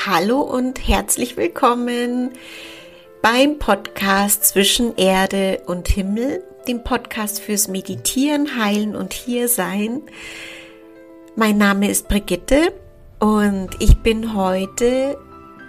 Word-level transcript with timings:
Hallo 0.00 0.40
und 0.40 0.88
herzlich 0.88 1.36
willkommen 1.36 2.32
beim 3.20 3.58
Podcast 3.60 4.44
zwischen 4.44 4.96
Erde 4.96 5.62
und 5.66 5.86
Himmel, 5.86 6.42
dem 6.66 6.82
Podcast 6.82 7.40
fürs 7.40 7.68
Meditieren, 7.68 8.58
Heilen 8.60 8.96
und 8.96 9.12
Hiersein. 9.12 10.02
Mein 11.36 11.56
Name 11.56 11.88
ist 11.88 12.08
Brigitte 12.08 12.72
und 13.20 13.68
ich 13.78 13.98
bin 13.98 14.34
heute 14.34 15.18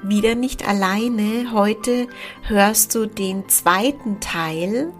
wieder 0.01 0.33
nicht 0.33 0.67
alleine. 0.67 1.51
Heute 1.51 2.07
hörst 2.47 2.95
du 2.95 3.05
den 3.05 3.47
zweiten 3.49 4.19
Teil 4.19 4.91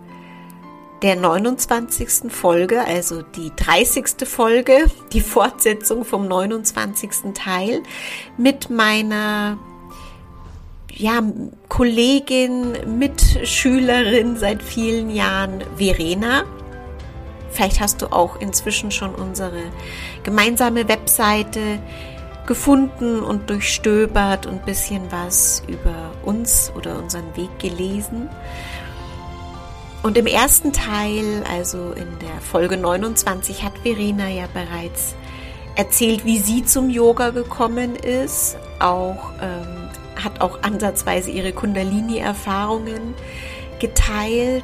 der 1.04 1.18
29. 1.18 2.32
Folge, 2.32 2.86
also 2.86 3.22
die 3.22 3.52
30. 3.56 4.26
Folge, 4.26 4.86
die 5.12 5.20
Fortsetzung 5.20 6.06
vom 6.06 6.28
29. 6.30 7.34
Teil 7.34 7.84
mit 8.38 8.70
meiner 8.70 9.58
ja, 10.96 11.22
Kollegin, 11.68 12.98
Mitschülerin 12.98 14.38
seit 14.38 14.64
vielen 14.64 15.10
Jahren, 15.10 15.64
Verena. 15.76 16.46
Vielleicht 17.52 17.82
hast 17.82 18.02
du 18.02 18.08
auch 18.08 18.40
inzwischen 18.40 18.90
schon 18.90 19.14
unsere 19.14 19.64
gemeinsame 20.24 20.88
Webseite 20.88 21.80
gefunden 22.48 23.20
und 23.20 23.50
durchstöbert 23.50 24.46
und 24.46 24.66
bisschen 24.66 25.12
was 25.12 25.64
über 25.68 26.12
uns 26.24 26.72
oder 26.76 26.98
unseren 26.98 27.36
Weg 27.36 27.60
gelesen. 27.60 28.30
Und 30.04 30.18
im 30.18 30.28
ersten 30.28 30.74
Teil, 30.74 31.44
also 31.50 31.94
in 31.94 32.20
der 32.20 32.42
Folge 32.42 32.76
29, 32.76 33.64
hat 33.64 33.72
Verena 33.80 34.28
ja 34.28 34.48
bereits 34.54 35.16
erzählt, 35.76 36.26
wie 36.26 36.40
sie 36.40 36.66
zum 36.66 36.90
Yoga 36.90 37.30
gekommen 37.30 37.96
ist, 37.96 38.58
auch 38.80 39.32
ähm, 39.42 39.90
hat 40.22 40.42
auch 40.42 40.62
ansatzweise 40.62 41.32
ihre 41.32 41.54
Kundalini-Erfahrungen 41.54 43.14
geteilt, 43.80 44.64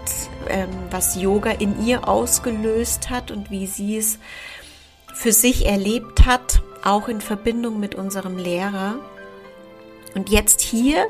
ähm, 0.50 0.70
was 0.92 1.16
Yoga 1.16 1.52
in 1.52 1.86
ihr 1.86 2.08
ausgelöst 2.08 3.10
hat 3.10 3.32
und 3.32 3.50
wie 3.50 3.66
sie 3.66 3.98
es 3.98 4.20
für 5.14 5.32
sich 5.32 5.66
erlebt 5.66 6.26
hat, 6.26 6.62
auch 6.84 7.08
in 7.08 7.22
Verbindung 7.22 7.80
mit 7.80 7.96
unserem 7.96 8.38
Lehrer. 8.38 8.96
Und 10.16 10.30
jetzt 10.30 10.60
hier 10.60 11.06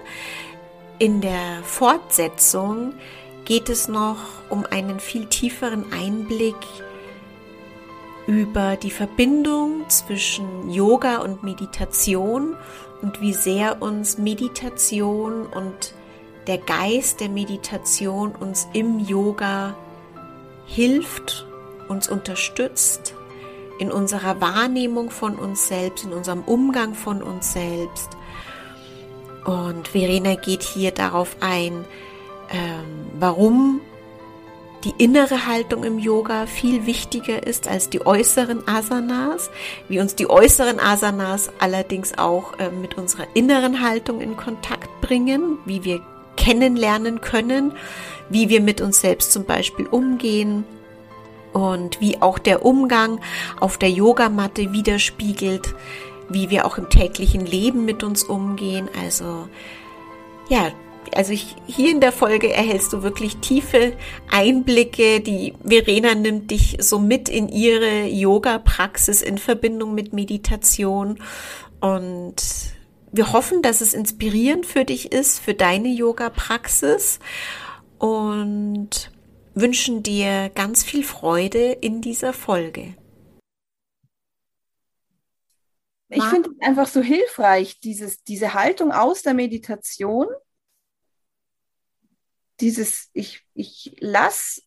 in 1.00 1.22
der 1.22 1.64
Fortsetzung 1.64 2.94
geht 3.50 3.68
es 3.68 3.88
noch 3.88 4.18
um 4.50 4.64
einen 4.70 5.00
viel 5.00 5.26
tieferen 5.26 5.92
Einblick 5.92 6.56
über 8.28 8.76
die 8.76 8.92
Verbindung 8.92 9.90
zwischen 9.90 10.70
Yoga 10.70 11.18
und 11.18 11.42
Meditation 11.42 12.56
und 13.02 13.22
wie 13.22 13.34
sehr 13.34 13.82
uns 13.82 14.20
Meditation 14.20 15.48
und 15.48 15.96
der 16.46 16.60
Geist 16.60 17.22
der 17.22 17.30
Meditation 17.30 18.36
uns 18.36 18.68
im 18.74 19.00
Yoga 19.00 19.74
hilft, 20.68 21.48
uns 21.88 22.08
unterstützt 22.08 23.16
in 23.80 23.92
unserer 23.92 24.40
Wahrnehmung 24.40 25.10
von 25.10 25.40
uns 25.40 25.68
selbst, 25.68 26.06
in 26.06 26.14
unserem 26.14 26.44
Umgang 26.44 26.94
von 26.94 27.24
uns 27.24 27.54
selbst. 27.54 28.10
Und 29.44 29.88
Verena 29.88 30.36
geht 30.36 30.62
hier 30.62 30.92
darauf 30.92 31.38
ein, 31.40 31.84
ähm, 32.52 33.08
warum 33.20 33.82
die 34.84 34.94
innere 34.98 35.46
Haltung 35.46 35.84
im 35.84 36.00
Yoga 36.00 36.46
viel 36.46 36.86
wichtiger 36.86 37.46
ist 37.46 37.68
als 37.68 37.90
die 37.90 38.06
äußeren 38.06 38.68
Asanas, 38.68 39.50
wie 39.90 40.00
uns 40.00 40.16
die 40.16 40.30
äußeren 40.30 40.80
Asanas 40.80 41.52
allerdings 41.60 42.18
auch 42.18 42.58
äh, 42.60 42.70
mit 42.70 42.98
unserer 42.98 43.28
inneren 43.34 43.82
Haltung 43.82 44.22
in 44.22 44.38
Kontakt 44.38 44.90
bringen, 45.02 45.58
wie 45.66 45.84
wir 45.84 46.02
kennenlernen 46.38 47.20
können, 47.20 47.74
wie 48.30 48.48
wir 48.48 48.62
mit 48.62 48.80
uns 48.80 49.02
selbst 49.02 49.34
zum 49.34 49.44
Beispiel 49.44 49.86
umgehen 49.86 50.64
und 51.52 52.00
wie 52.00 52.22
auch 52.22 52.40
der 52.40 52.66
Umgang 52.66 53.20
auf 53.60 53.78
der 53.78 53.90
Yogamatte 53.90 54.72
widerspiegelt, 54.72 55.76
wie 56.30 56.50
wir 56.50 56.66
auch 56.66 56.78
im 56.78 56.90
täglichen 56.90 57.46
Leben 57.46 57.84
mit 57.84 58.04
uns 58.04 58.24
umgehen. 58.24 58.88
Also 59.04 59.50
ja, 60.48 60.72
also 61.16 61.34
hier 61.34 61.92
in 61.92 62.02
der 62.02 62.12
Folge 62.12 62.52
erhältst 62.52 62.94
du 62.94 63.04
wirklich 63.04 63.38
tiefe 63.38 63.94
Einblicke. 64.30 65.20
Die 65.22 65.54
Verena 65.64 66.16
nimmt 66.16 66.52
dich 66.52 66.78
so 66.80 67.00
mit 67.00 67.30
in 67.30 67.50
ihre 67.50 68.06
Yoga-Praxis 68.08 69.22
in 69.22 69.38
Verbindung 69.38 69.94
mit 69.94 70.14
Meditation 70.14 71.20
und 71.80 72.36
wir 73.12 73.34
hoffen, 73.34 73.62
dass 73.62 73.82
es 73.82 73.94
inspirierend 73.94 74.66
für 74.66 74.86
dich 74.86 75.12
ist, 75.12 75.40
für 75.40 75.54
deine 75.54 75.90
Yoga-Praxis 75.90 77.20
und 77.98 79.12
wünschen 79.56 80.04
dir 80.04 80.50
ganz 80.54 80.84
viel 80.84 81.04
Freude 81.04 81.72
in 81.72 82.02
dieser 82.02 82.34
Folge. 82.34 82.96
Ich 86.12 86.24
finde 86.24 86.50
es 86.50 86.68
einfach 86.68 86.88
so 86.88 87.02
hilfreich, 87.02 87.80
dieses, 87.80 88.24
diese 88.24 88.56
Haltung 88.56 88.92
aus 88.92 89.22
der 89.22 89.36
Meditation 89.36 90.26
dieses, 92.62 93.10
ich, 93.14 93.46
ich 93.54 93.96
lasse 94.00 94.62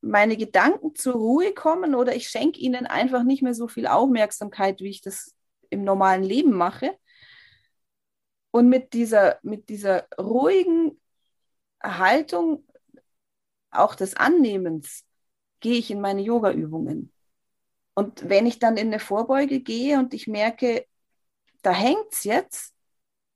meine 0.00 0.36
Gedanken 0.36 0.94
zur 0.94 1.14
Ruhe 1.14 1.54
kommen 1.54 1.94
oder 1.94 2.14
ich 2.14 2.28
schenke 2.28 2.58
ihnen 2.58 2.86
einfach 2.86 3.22
nicht 3.22 3.42
mehr 3.42 3.54
so 3.54 3.68
viel 3.68 3.86
Aufmerksamkeit, 3.86 4.80
wie 4.80 4.90
ich 4.90 5.00
das 5.00 5.34
im 5.70 5.84
normalen 5.84 6.24
Leben 6.24 6.52
mache. 6.52 6.96
Und 8.50 8.68
mit 8.68 8.92
dieser, 8.92 9.38
mit 9.42 9.68
dieser 9.68 10.06
ruhigen 10.18 11.00
Haltung 11.82 12.66
auch 13.70 13.94
des 13.94 14.14
Annehmens 14.14 15.04
gehe 15.60 15.78
ich 15.78 15.90
in 15.90 16.00
meine 16.00 16.20
Yoga-Übungen. 16.20 17.12
Und 17.94 18.28
wenn 18.28 18.46
ich 18.46 18.58
dann 18.58 18.76
in 18.76 18.88
eine 18.88 18.98
Vorbeuge 18.98 19.60
gehe 19.60 19.98
und 19.98 20.14
ich 20.14 20.26
merke, 20.26 20.86
da 21.62 21.72
hängt 21.72 22.12
es 22.12 22.24
jetzt, 22.24 22.74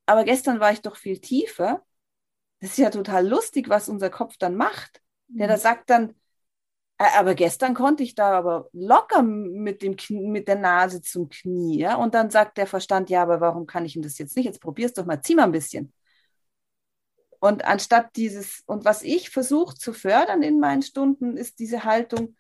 aber 0.06 0.24
gestern 0.24 0.60
war 0.60 0.72
ich 0.72 0.82
doch 0.82 0.96
viel 0.96 1.20
tiefer, 1.20 1.84
das 2.60 2.70
ist 2.70 2.78
ja 2.78 2.90
total 2.90 3.26
lustig, 3.26 3.68
was 3.68 3.88
unser 3.88 4.10
Kopf 4.10 4.36
dann 4.38 4.56
macht. 4.56 5.02
Der 5.28 5.48
da 5.48 5.56
mhm. 5.56 5.60
sagt 5.60 5.90
dann, 5.90 6.14
aber 6.98 7.34
gestern 7.34 7.74
konnte 7.74 8.02
ich 8.02 8.14
da 8.14 8.32
aber 8.32 8.70
locker 8.72 9.22
mit, 9.22 9.82
dem 9.82 9.96
Knie, 9.96 10.28
mit 10.28 10.48
der 10.48 10.56
Nase 10.56 11.02
zum 11.02 11.28
Knie. 11.28 11.78
Ja? 11.78 11.96
Und 11.96 12.14
dann 12.14 12.30
sagt 12.30 12.56
der 12.56 12.66
Verstand, 12.66 13.10
ja, 13.10 13.22
aber 13.22 13.40
warum 13.40 13.66
kann 13.66 13.84
ich 13.84 13.94
denn 13.94 14.02
das 14.02 14.18
jetzt 14.18 14.36
nicht? 14.36 14.46
Jetzt 14.46 14.62
probier's 14.62 14.94
doch 14.94 15.04
mal, 15.04 15.20
zieh 15.20 15.34
mal 15.34 15.44
ein 15.44 15.52
bisschen. 15.52 15.92
Und 17.38 17.64
anstatt 17.66 18.16
dieses, 18.16 18.62
und 18.66 18.84
was 18.86 19.02
ich 19.02 19.28
versuche 19.28 19.74
zu 19.74 19.92
fördern 19.92 20.42
in 20.42 20.58
meinen 20.58 20.82
Stunden, 20.82 21.36
ist 21.36 21.58
diese 21.58 21.84
Haltung, 21.84 22.34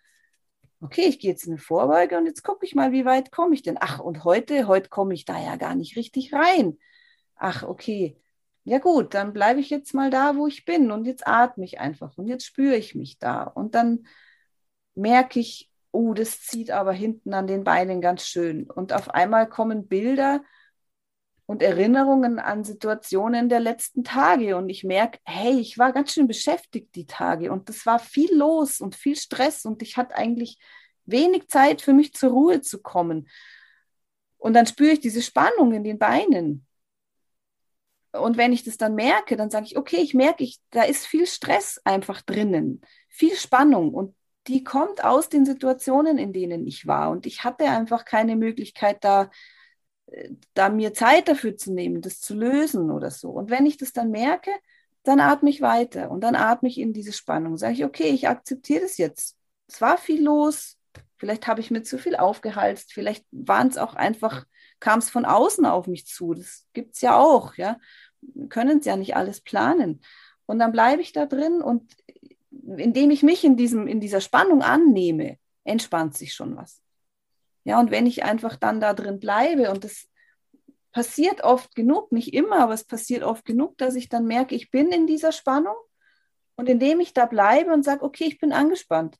okay, 0.80 1.02
ich 1.02 1.18
gehe 1.18 1.30
jetzt 1.32 1.44
in 1.44 1.52
eine 1.52 1.60
Vorbeuge 1.60 2.16
und 2.16 2.26
jetzt 2.26 2.42
gucke 2.42 2.64
ich 2.64 2.74
mal, 2.74 2.92
wie 2.92 3.04
weit 3.04 3.30
komme 3.30 3.54
ich 3.54 3.62
denn? 3.62 3.76
Ach, 3.78 4.00
und 4.00 4.24
heute, 4.24 4.66
heute 4.68 4.88
komme 4.88 5.12
ich 5.12 5.26
da 5.26 5.38
ja 5.38 5.56
gar 5.56 5.74
nicht 5.74 5.96
richtig 5.96 6.32
rein. 6.32 6.78
Ach, 7.36 7.62
okay, 7.62 8.16
ja 8.66 8.78
gut, 8.80 9.14
dann 9.14 9.32
bleibe 9.32 9.60
ich 9.60 9.70
jetzt 9.70 9.94
mal 9.94 10.10
da, 10.10 10.36
wo 10.36 10.48
ich 10.48 10.64
bin 10.64 10.90
und 10.90 11.04
jetzt 11.06 11.26
atme 11.26 11.64
ich 11.64 11.78
einfach 11.78 12.18
und 12.18 12.26
jetzt 12.26 12.44
spüre 12.44 12.74
ich 12.74 12.96
mich 12.96 13.16
da. 13.18 13.44
Und 13.44 13.76
dann 13.76 14.08
merke 14.96 15.38
ich, 15.38 15.70
oh, 15.92 16.14
das 16.14 16.40
zieht 16.42 16.72
aber 16.72 16.92
hinten 16.92 17.32
an 17.32 17.46
den 17.46 17.62
Beinen 17.62 18.00
ganz 18.00 18.26
schön. 18.26 18.68
Und 18.68 18.92
auf 18.92 19.10
einmal 19.10 19.48
kommen 19.48 19.86
Bilder 19.86 20.42
und 21.46 21.62
Erinnerungen 21.62 22.40
an 22.40 22.64
Situationen 22.64 23.48
der 23.48 23.60
letzten 23.60 24.02
Tage. 24.02 24.56
Und 24.56 24.68
ich 24.68 24.82
merke, 24.82 25.20
hey, 25.24 25.60
ich 25.60 25.78
war 25.78 25.92
ganz 25.92 26.12
schön 26.12 26.26
beschäftigt 26.26 26.92
die 26.96 27.06
Tage. 27.06 27.52
Und 27.52 27.70
es 27.70 27.86
war 27.86 28.00
viel 28.00 28.34
los 28.34 28.80
und 28.80 28.96
viel 28.96 29.14
Stress. 29.14 29.64
Und 29.64 29.80
ich 29.80 29.96
hatte 29.96 30.16
eigentlich 30.16 30.58
wenig 31.04 31.46
Zeit 31.46 31.82
für 31.82 31.92
mich 31.92 32.14
zur 32.14 32.30
Ruhe 32.30 32.62
zu 32.62 32.82
kommen. 32.82 33.28
Und 34.38 34.54
dann 34.54 34.66
spüre 34.66 34.94
ich 34.94 35.00
diese 35.00 35.22
Spannung 35.22 35.72
in 35.72 35.84
den 35.84 36.00
Beinen 36.00 36.66
und 38.20 38.36
wenn 38.36 38.52
ich 38.52 38.64
das 38.64 38.76
dann 38.76 38.94
merke, 38.94 39.36
dann 39.36 39.50
sage 39.50 39.66
ich, 39.66 39.76
okay, 39.76 39.98
ich 39.98 40.14
merke, 40.14 40.44
ich, 40.44 40.58
da 40.70 40.82
ist 40.82 41.06
viel 41.06 41.26
Stress 41.26 41.80
einfach 41.84 42.22
drinnen, 42.22 42.80
viel 43.08 43.34
Spannung 43.36 43.92
und 43.94 44.14
die 44.46 44.62
kommt 44.62 45.04
aus 45.04 45.28
den 45.28 45.44
Situationen, 45.44 46.18
in 46.18 46.32
denen 46.32 46.66
ich 46.66 46.86
war. 46.86 47.10
Und 47.10 47.26
ich 47.26 47.44
hatte 47.44 47.64
einfach 47.64 48.04
keine 48.04 48.36
Möglichkeit, 48.36 49.02
da, 49.02 49.30
äh, 50.06 50.30
da 50.54 50.68
mir 50.68 50.94
Zeit 50.94 51.28
dafür 51.28 51.56
zu 51.56 51.72
nehmen, 51.72 52.00
das 52.00 52.20
zu 52.20 52.34
lösen 52.34 52.90
oder 52.90 53.10
so. 53.10 53.30
Und 53.30 53.50
wenn 53.50 53.66
ich 53.66 53.76
das 53.76 53.92
dann 53.92 54.10
merke, 54.10 54.50
dann 55.02 55.20
atme 55.20 55.50
ich 55.50 55.60
weiter 55.60 56.10
und 56.10 56.20
dann 56.22 56.34
atme 56.34 56.68
ich 56.68 56.78
in 56.78 56.92
diese 56.92 57.12
Spannung. 57.12 57.56
Sage 57.56 57.74
ich, 57.74 57.84
okay, 57.84 58.08
ich 58.10 58.28
akzeptiere 58.28 58.82
das 58.82 58.98
jetzt. 58.98 59.36
Es 59.68 59.80
war 59.80 59.98
viel 59.98 60.22
los, 60.24 60.78
vielleicht 61.16 61.46
habe 61.46 61.60
ich 61.60 61.70
mir 61.70 61.82
zu 61.82 61.98
viel 61.98 62.16
aufgehalst, 62.16 62.92
vielleicht 62.92 63.24
waren 63.30 63.68
es 63.68 63.78
auch 63.78 63.94
einfach, 63.94 64.46
kam 64.80 64.98
es 64.98 65.10
von 65.10 65.24
außen 65.24 65.64
auf 65.66 65.86
mich 65.86 66.06
zu. 66.06 66.34
Das 66.34 66.66
gibt 66.72 66.94
es 66.96 67.00
ja 67.00 67.16
auch, 67.16 67.54
ja 67.54 67.78
können 68.48 68.78
es 68.78 68.86
ja 68.86 68.96
nicht 68.96 69.16
alles 69.16 69.40
planen. 69.40 70.00
Und 70.46 70.58
dann 70.58 70.72
bleibe 70.72 71.02
ich 71.02 71.12
da 71.12 71.26
drin 71.26 71.60
und 71.60 71.96
indem 72.50 73.10
ich 73.10 73.22
mich 73.22 73.44
in, 73.44 73.56
diesem, 73.56 73.86
in 73.86 74.00
dieser 74.00 74.20
Spannung 74.20 74.62
annehme, 74.62 75.38
entspannt 75.64 76.16
sich 76.16 76.34
schon 76.34 76.56
was. 76.56 76.82
Ja, 77.64 77.80
und 77.80 77.90
wenn 77.90 78.06
ich 78.06 78.24
einfach 78.24 78.56
dann 78.56 78.80
da 78.80 78.94
drin 78.94 79.18
bleibe 79.18 79.70
und 79.70 79.84
das 79.84 80.08
passiert 80.92 81.42
oft 81.42 81.74
genug, 81.74 82.12
nicht 82.12 82.32
immer, 82.32 82.60
aber 82.60 82.74
es 82.74 82.84
passiert 82.84 83.22
oft 83.22 83.44
genug, 83.44 83.76
dass 83.76 83.96
ich 83.96 84.08
dann 84.08 84.24
merke, 84.24 84.54
ich 84.54 84.70
bin 84.70 84.92
in 84.92 85.06
dieser 85.06 85.32
Spannung 85.32 85.74
und 86.56 86.68
indem 86.68 87.00
ich 87.00 87.12
da 87.12 87.26
bleibe 87.26 87.72
und 87.72 87.84
sage, 87.84 88.02
okay, 88.02 88.24
ich 88.24 88.38
bin 88.38 88.52
angespannt. 88.52 89.16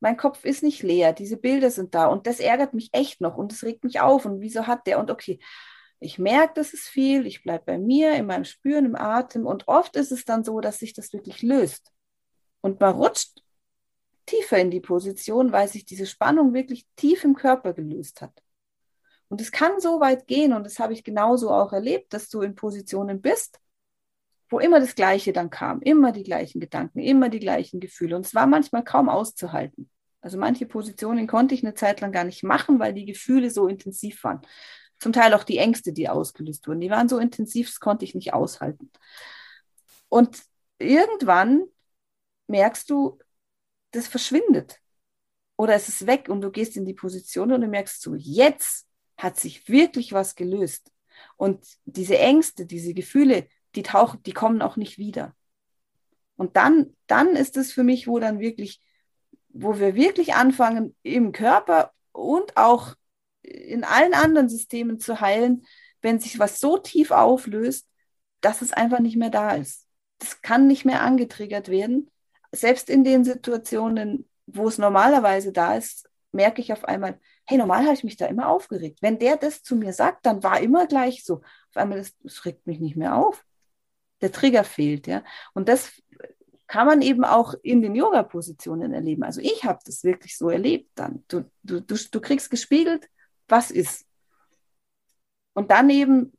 Mein 0.00 0.16
Kopf 0.16 0.44
ist 0.44 0.62
nicht 0.62 0.82
leer, 0.82 1.12
diese 1.12 1.36
Bilder 1.36 1.70
sind 1.70 1.94
da 1.94 2.06
und 2.06 2.26
das 2.26 2.40
ärgert 2.40 2.72
mich 2.72 2.88
echt 2.92 3.20
noch 3.20 3.36
und 3.36 3.52
das 3.52 3.64
regt 3.64 3.84
mich 3.84 4.00
auf 4.00 4.24
und 4.24 4.40
wieso 4.40 4.66
hat 4.66 4.86
der 4.86 4.98
und 4.98 5.10
okay, 5.10 5.38
ich 6.00 6.18
merke, 6.18 6.54
das 6.54 6.72
ist 6.72 6.88
viel, 6.88 7.26
ich 7.26 7.42
bleibe 7.42 7.64
bei 7.66 7.78
mir, 7.78 8.14
in 8.14 8.26
meinem 8.26 8.44
Spüren, 8.44 8.84
im 8.84 8.96
Atem 8.96 9.46
und 9.46 9.66
oft 9.66 9.96
ist 9.96 10.12
es 10.12 10.24
dann 10.24 10.44
so, 10.44 10.60
dass 10.60 10.78
sich 10.78 10.92
das 10.92 11.12
wirklich 11.12 11.42
löst. 11.42 11.92
Und 12.60 12.80
man 12.80 12.94
rutscht 12.94 13.42
tiefer 14.26 14.58
in 14.58 14.70
die 14.70 14.80
Position, 14.80 15.52
weil 15.52 15.68
sich 15.68 15.84
diese 15.84 16.06
Spannung 16.06 16.54
wirklich 16.54 16.86
tief 16.96 17.24
im 17.24 17.34
Körper 17.34 17.72
gelöst 17.72 18.20
hat. 18.20 18.42
Und 19.28 19.40
es 19.40 19.52
kann 19.52 19.80
so 19.80 20.00
weit 20.00 20.26
gehen, 20.26 20.52
und 20.52 20.64
das 20.64 20.78
habe 20.78 20.92
ich 20.92 21.04
genauso 21.04 21.50
auch 21.50 21.72
erlebt, 21.72 22.12
dass 22.12 22.28
du 22.28 22.42
in 22.42 22.54
Positionen 22.54 23.20
bist, 23.20 23.60
wo 24.50 24.58
immer 24.58 24.80
das 24.80 24.94
Gleiche 24.94 25.32
dann 25.32 25.50
kam, 25.50 25.82
immer 25.82 26.12
die 26.12 26.22
gleichen 26.22 26.60
Gedanken, 26.60 27.00
immer 27.00 27.28
die 27.28 27.40
gleichen 27.40 27.80
Gefühle. 27.80 28.16
Und 28.16 28.24
es 28.24 28.34
war 28.34 28.46
manchmal 28.46 28.84
kaum 28.84 29.08
auszuhalten. 29.08 29.90
Also 30.20 30.38
manche 30.38 30.66
Positionen 30.66 31.26
konnte 31.26 31.54
ich 31.54 31.62
eine 31.62 31.74
Zeit 31.74 32.00
lang 32.00 32.12
gar 32.12 32.24
nicht 32.24 32.42
machen, 32.42 32.78
weil 32.78 32.94
die 32.94 33.04
Gefühle 33.04 33.50
so 33.50 33.68
intensiv 33.68 34.24
waren. 34.24 34.40
Zum 34.98 35.12
Teil 35.12 35.34
auch 35.34 35.44
die 35.44 35.58
Ängste, 35.58 35.92
die 35.92 36.08
ausgelöst 36.08 36.66
wurden. 36.66 36.80
Die 36.80 36.90
waren 36.90 37.08
so 37.08 37.18
intensiv, 37.18 37.68
das 37.68 37.80
konnte 37.80 38.04
ich 38.04 38.14
nicht 38.14 38.32
aushalten. 38.34 38.90
Und 40.08 40.42
irgendwann 40.78 41.64
merkst 42.46 42.90
du, 42.90 43.18
das 43.92 44.08
verschwindet. 44.08 44.80
Oder 45.56 45.74
es 45.74 45.88
ist 45.88 46.06
weg 46.06 46.28
und 46.28 46.40
du 46.40 46.50
gehst 46.50 46.76
in 46.76 46.84
die 46.84 46.94
Position 46.94 47.52
und 47.52 47.60
du 47.60 47.66
merkst 47.66 48.00
so, 48.00 48.14
jetzt 48.14 48.86
hat 49.16 49.38
sich 49.38 49.68
wirklich 49.68 50.12
was 50.12 50.36
gelöst. 50.36 50.92
Und 51.36 51.66
diese 51.84 52.18
Ängste, 52.18 52.66
diese 52.66 52.94
Gefühle, 52.94 53.48
die 53.74 53.82
tauchen, 53.82 54.22
die 54.22 54.32
kommen 54.32 54.62
auch 54.62 54.76
nicht 54.76 54.98
wieder. 54.98 55.34
Und 56.36 56.56
dann, 56.56 56.96
dann 57.08 57.34
ist 57.34 57.56
es 57.56 57.72
für 57.72 57.82
mich, 57.82 58.06
wo 58.06 58.20
dann 58.20 58.38
wirklich, 58.38 58.80
wo 59.48 59.78
wir 59.80 59.96
wirklich 59.96 60.34
anfangen, 60.34 60.94
im 61.02 61.32
Körper 61.32 61.92
und 62.12 62.56
auch 62.56 62.94
in 63.48 63.84
allen 63.84 64.14
anderen 64.14 64.48
Systemen 64.48 64.98
zu 64.98 65.20
heilen, 65.20 65.64
wenn 66.00 66.20
sich 66.20 66.38
was 66.38 66.60
so 66.60 66.78
tief 66.78 67.10
auflöst, 67.10 67.88
dass 68.40 68.62
es 68.62 68.72
einfach 68.72 69.00
nicht 69.00 69.16
mehr 69.16 69.30
da 69.30 69.52
ist. 69.52 69.86
Das 70.18 70.42
kann 70.42 70.66
nicht 70.66 70.84
mehr 70.84 71.02
angetriggert 71.02 71.68
werden. 71.68 72.10
Selbst 72.52 72.88
in 72.88 73.04
den 73.04 73.24
Situationen, 73.24 74.28
wo 74.46 74.68
es 74.68 74.78
normalerweise 74.78 75.52
da 75.52 75.76
ist, 75.76 76.08
merke 76.32 76.60
ich 76.60 76.72
auf 76.72 76.84
einmal, 76.84 77.18
hey, 77.46 77.58
normal 77.58 77.84
habe 77.84 77.94
ich 77.94 78.04
mich 78.04 78.16
da 78.16 78.26
immer 78.26 78.48
aufgeregt. 78.48 78.98
Wenn 79.00 79.18
der 79.18 79.36
das 79.36 79.62
zu 79.62 79.76
mir 79.76 79.92
sagt, 79.92 80.26
dann 80.26 80.42
war 80.42 80.60
immer 80.60 80.86
gleich 80.86 81.24
so. 81.24 81.36
Auf 81.36 81.76
einmal, 81.76 81.98
das, 81.98 82.16
das 82.22 82.44
regt 82.44 82.66
mich 82.66 82.80
nicht 82.80 82.96
mehr 82.96 83.16
auf. 83.16 83.44
Der 84.20 84.32
Trigger 84.32 84.64
fehlt, 84.64 85.06
ja. 85.06 85.22
Und 85.54 85.68
das 85.68 85.92
kann 86.66 86.86
man 86.86 87.00
eben 87.00 87.24
auch 87.24 87.54
in 87.62 87.80
den 87.80 87.94
Yoga-Positionen 87.94 88.92
erleben. 88.92 89.22
Also 89.22 89.40
ich 89.40 89.64
habe 89.64 89.78
das 89.84 90.04
wirklich 90.04 90.36
so 90.36 90.50
erlebt 90.50 90.90
dann. 90.94 91.24
Du, 91.28 91.44
du, 91.62 91.80
du, 91.80 91.96
du 91.96 92.20
kriegst 92.20 92.50
gespiegelt, 92.50 93.08
was 93.48 93.70
ist. 93.70 94.06
Und 95.54 95.70
dann 95.70 95.90
eben 95.90 96.32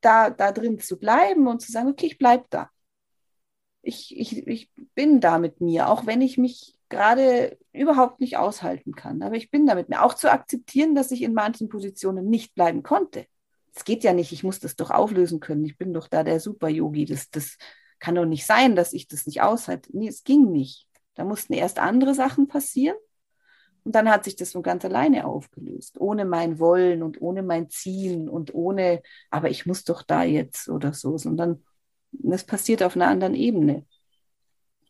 da, 0.00 0.30
da 0.30 0.52
drin 0.52 0.78
zu 0.78 0.98
bleiben 0.98 1.46
und 1.46 1.60
zu 1.60 1.72
sagen, 1.72 1.88
okay, 1.88 2.06
ich 2.06 2.18
bleibe 2.18 2.44
da. 2.50 2.70
Ich, 3.82 4.16
ich, 4.16 4.46
ich 4.46 4.70
bin 4.94 5.20
da 5.20 5.38
mit 5.38 5.60
mir, 5.60 5.88
auch 5.88 6.06
wenn 6.06 6.22
ich 6.22 6.38
mich 6.38 6.78
gerade 6.88 7.58
überhaupt 7.72 8.20
nicht 8.20 8.36
aushalten 8.36 8.94
kann. 8.94 9.22
Aber 9.22 9.36
ich 9.36 9.50
bin 9.50 9.66
da 9.66 9.74
mit 9.74 9.88
mir. 9.88 10.02
Auch 10.02 10.14
zu 10.14 10.30
akzeptieren, 10.30 10.94
dass 10.94 11.10
ich 11.10 11.22
in 11.22 11.34
manchen 11.34 11.68
Positionen 11.68 12.28
nicht 12.28 12.54
bleiben 12.54 12.82
konnte. 12.82 13.26
Es 13.74 13.84
geht 13.84 14.04
ja 14.04 14.12
nicht, 14.12 14.32
ich 14.32 14.44
muss 14.44 14.60
das 14.60 14.76
doch 14.76 14.90
auflösen 14.90 15.40
können. 15.40 15.64
Ich 15.64 15.76
bin 15.76 15.92
doch 15.92 16.08
da 16.08 16.22
der 16.22 16.38
Super-Yogi. 16.40 17.06
Das, 17.06 17.30
das 17.30 17.58
kann 17.98 18.14
doch 18.14 18.26
nicht 18.26 18.46
sein, 18.46 18.76
dass 18.76 18.92
ich 18.92 19.08
das 19.08 19.26
nicht 19.26 19.42
aushalte. 19.42 19.90
Nee, 19.92 20.08
es 20.08 20.24
ging 20.24 20.50
nicht. 20.52 20.86
Da 21.14 21.24
mussten 21.24 21.52
erst 21.52 21.78
andere 21.78 22.14
Sachen 22.14 22.46
passieren. 22.46 22.96
Und 23.84 23.94
dann 23.94 24.10
hat 24.10 24.24
sich 24.24 24.34
das 24.34 24.50
so 24.50 24.62
ganz 24.62 24.84
alleine 24.84 25.26
aufgelöst, 25.26 26.00
ohne 26.00 26.24
mein 26.24 26.58
Wollen 26.58 27.02
und 27.02 27.20
ohne 27.20 27.42
mein 27.42 27.68
Zielen 27.68 28.30
und 28.30 28.54
ohne, 28.54 29.02
aber 29.30 29.50
ich 29.50 29.66
muss 29.66 29.84
doch 29.84 30.02
da 30.02 30.22
jetzt 30.24 30.70
oder 30.70 30.94
so, 30.94 31.18
sondern 31.18 31.62
das 32.12 32.44
passiert 32.44 32.82
auf 32.82 32.96
einer 32.96 33.08
anderen 33.08 33.34
Ebene. 33.34 33.84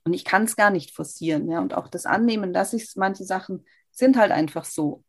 Und 0.04 0.12
ich 0.12 0.24
kann 0.24 0.44
es 0.44 0.54
gar 0.54 0.70
nicht 0.70 0.94
forcieren, 0.94 1.50
ja, 1.50 1.60
und 1.60 1.74
auch 1.74 1.88
das 1.88 2.06
Annehmen, 2.06 2.52
dass 2.52 2.72
ich 2.72 2.94
manche 2.94 3.24
Sachen 3.24 3.64
sind 3.90 4.16
halt 4.16 4.30
einfach 4.30 4.64
so. 4.64 5.02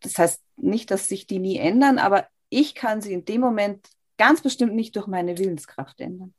Das 0.00 0.18
heißt 0.18 0.40
nicht, 0.56 0.90
dass 0.90 1.08
sich 1.08 1.26
die 1.26 1.40
nie 1.40 1.58
ändern, 1.58 1.98
aber 1.98 2.28
ich 2.50 2.76
kann 2.76 3.00
sie 3.00 3.14
in 3.14 3.24
dem 3.24 3.40
Moment 3.40 3.88
ganz 4.16 4.42
bestimmt 4.42 4.74
nicht 4.74 4.94
durch 4.94 5.08
meine 5.08 5.38
Willenskraft 5.38 6.00
ändern, 6.00 6.34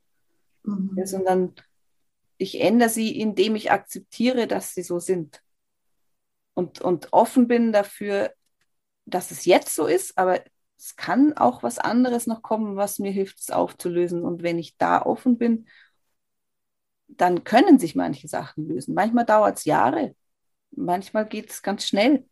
mhm. 0.64 0.94
ja, 0.96 1.06
sondern 1.06 1.56
ich 2.38 2.62
ändere 2.62 2.90
sie, 2.90 3.20
indem 3.20 3.56
ich 3.56 3.72
akzeptiere, 3.72 4.48
dass 4.48 4.74
sie 4.74 4.84
so 4.84 5.00
sind 5.00 5.42
und, 6.56 6.82
und 6.82 7.14
offen 7.14 7.48
bin 7.48 7.72
dafür, 7.72 8.34
dass 9.06 9.30
es 9.32 9.46
jetzt 9.46 9.76
so 9.76 9.86
ist, 9.86 10.18
aber 10.18 10.42
es 10.78 10.96
kann 10.96 11.34
auch 11.34 11.64
was 11.64 11.80
anderes 11.80 12.28
noch 12.28 12.42
kommen, 12.42 12.76
was 12.76 13.00
mir 13.00 13.12
hilft, 13.12 13.40
es 13.40 13.52
aufzulösen. 13.52 14.24
Und 14.24 14.44
wenn 14.44 14.58
ich 14.58 14.78
da 14.78 15.02
offen 15.02 15.38
bin, 15.38 15.68
dann 17.08 17.44
können 17.44 17.80
sich 17.80 17.96
manche 17.96 18.28
Sachen 18.28 18.68
lösen. 18.68 18.96
Manchmal 18.96 19.26
dauert 19.26 19.58
es 19.58 19.66
Jahre, 19.66 20.16
manchmal 20.72 21.28
geht 21.28 21.52
es 21.52 21.62
ganz 21.62 21.88
schnell. 21.88 22.26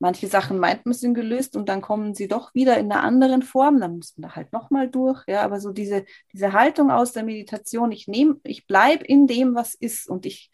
Manche 0.00 0.28
Sachen 0.28 0.58
meint 0.58 0.86
man 0.86 0.94
sind 0.94 1.14
gelöst 1.14 1.56
und 1.56 1.68
dann 1.68 1.80
kommen 1.80 2.14
sie 2.14 2.28
doch 2.28 2.54
wieder 2.54 2.78
in 2.78 2.92
einer 2.92 3.02
anderen 3.02 3.42
Form. 3.42 3.80
Dann 3.80 3.96
muss 3.96 4.16
man 4.16 4.28
da 4.30 4.36
halt 4.36 4.52
nochmal 4.52 4.88
durch. 4.88 5.24
Ja, 5.26 5.42
aber 5.42 5.60
so 5.60 5.72
diese, 5.72 6.04
diese 6.32 6.52
Haltung 6.52 6.90
aus 6.92 7.12
der 7.12 7.24
Meditation, 7.24 7.90
ich 7.90 8.06
nehme, 8.06 8.36
ich 8.44 8.68
bleibe 8.68 9.04
in 9.04 9.26
dem, 9.26 9.56
was 9.56 9.74
ist 9.74 10.08
und 10.08 10.24
ich 10.24 10.50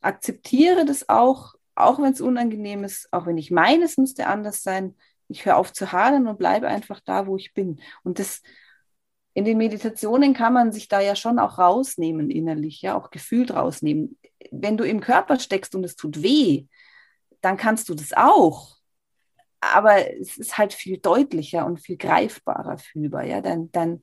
akzeptiere 0.00 0.84
das 0.84 1.08
auch 1.08 1.54
auch 1.86 1.98
wenn 1.98 2.12
es 2.12 2.20
unangenehm 2.20 2.84
ist, 2.84 3.12
auch 3.12 3.26
wenn 3.26 3.38
ich 3.38 3.50
meine, 3.50 3.84
es 3.84 3.96
müsste 3.96 4.26
anders 4.26 4.62
sein, 4.62 4.96
ich 5.28 5.44
höre 5.44 5.56
auf 5.56 5.72
zu 5.72 5.92
hadern 5.92 6.26
und 6.26 6.38
bleibe 6.38 6.68
einfach 6.68 7.00
da, 7.00 7.26
wo 7.26 7.36
ich 7.36 7.52
bin. 7.54 7.80
Und 8.02 8.18
das 8.18 8.42
in 9.34 9.44
den 9.44 9.58
Meditationen 9.58 10.34
kann 10.34 10.52
man 10.52 10.72
sich 10.72 10.88
da 10.88 11.00
ja 11.00 11.14
schon 11.14 11.38
auch 11.38 11.58
rausnehmen 11.58 12.30
innerlich, 12.30 12.82
ja, 12.82 12.96
auch 12.96 13.10
gefühlt 13.10 13.52
rausnehmen. 13.54 14.18
Wenn 14.50 14.76
du 14.76 14.84
im 14.84 15.00
Körper 15.00 15.38
steckst 15.38 15.74
und 15.74 15.84
es 15.84 15.94
tut 15.94 16.22
weh, 16.22 16.66
dann 17.40 17.56
kannst 17.56 17.88
du 17.88 17.94
das 17.94 18.12
auch. 18.14 18.76
Aber 19.60 20.10
es 20.18 20.38
ist 20.38 20.58
halt 20.58 20.72
viel 20.72 20.98
deutlicher 20.98 21.66
und 21.66 21.78
viel 21.78 21.96
greifbarer 21.96 22.78
fühlbar, 22.78 23.24
ja. 23.24 23.40
Dein, 23.40 23.70
dein, 23.70 24.02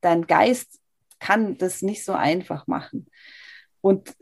dein 0.00 0.26
Geist 0.26 0.80
kann 1.20 1.56
das 1.58 1.82
nicht 1.82 2.04
so 2.04 2.12
einfach 2.12 2.66
machen. 2.66 3.06
Und 3.80 4.14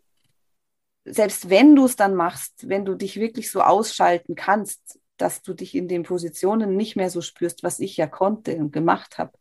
selbst 1.06 1.48
wenn 1.48 1.76
du 1.76 1.84
es 1.84 1.96
dann 1.96 2.14
machst, 2.14 2.68
wenn 2.68 2.84
du 2.84 2.94
dich 2.94 3.18
wirklich 3.18 3.50
so 3.50 3.62
ausschalten 3.62 4.34
kannst, 4.34 4.98
dass 5.16 5.40
du 5.40 5.54
dich 5.54 5.75
in 5.75 5.88
den 5.88 6.02
Positionen 6.02 6.76
nicht 6.76 6.96
mehr 6.96 7.10
so 7.10 7.22
spürst, 7.22 7.62
was 7.62 7.78
ich 7.78 7.96
ja 7.96 8.06
konnte 8.06 8.56
und 8.56 8.72
gemacht 8.72 9.16
habe, 9.18 9.32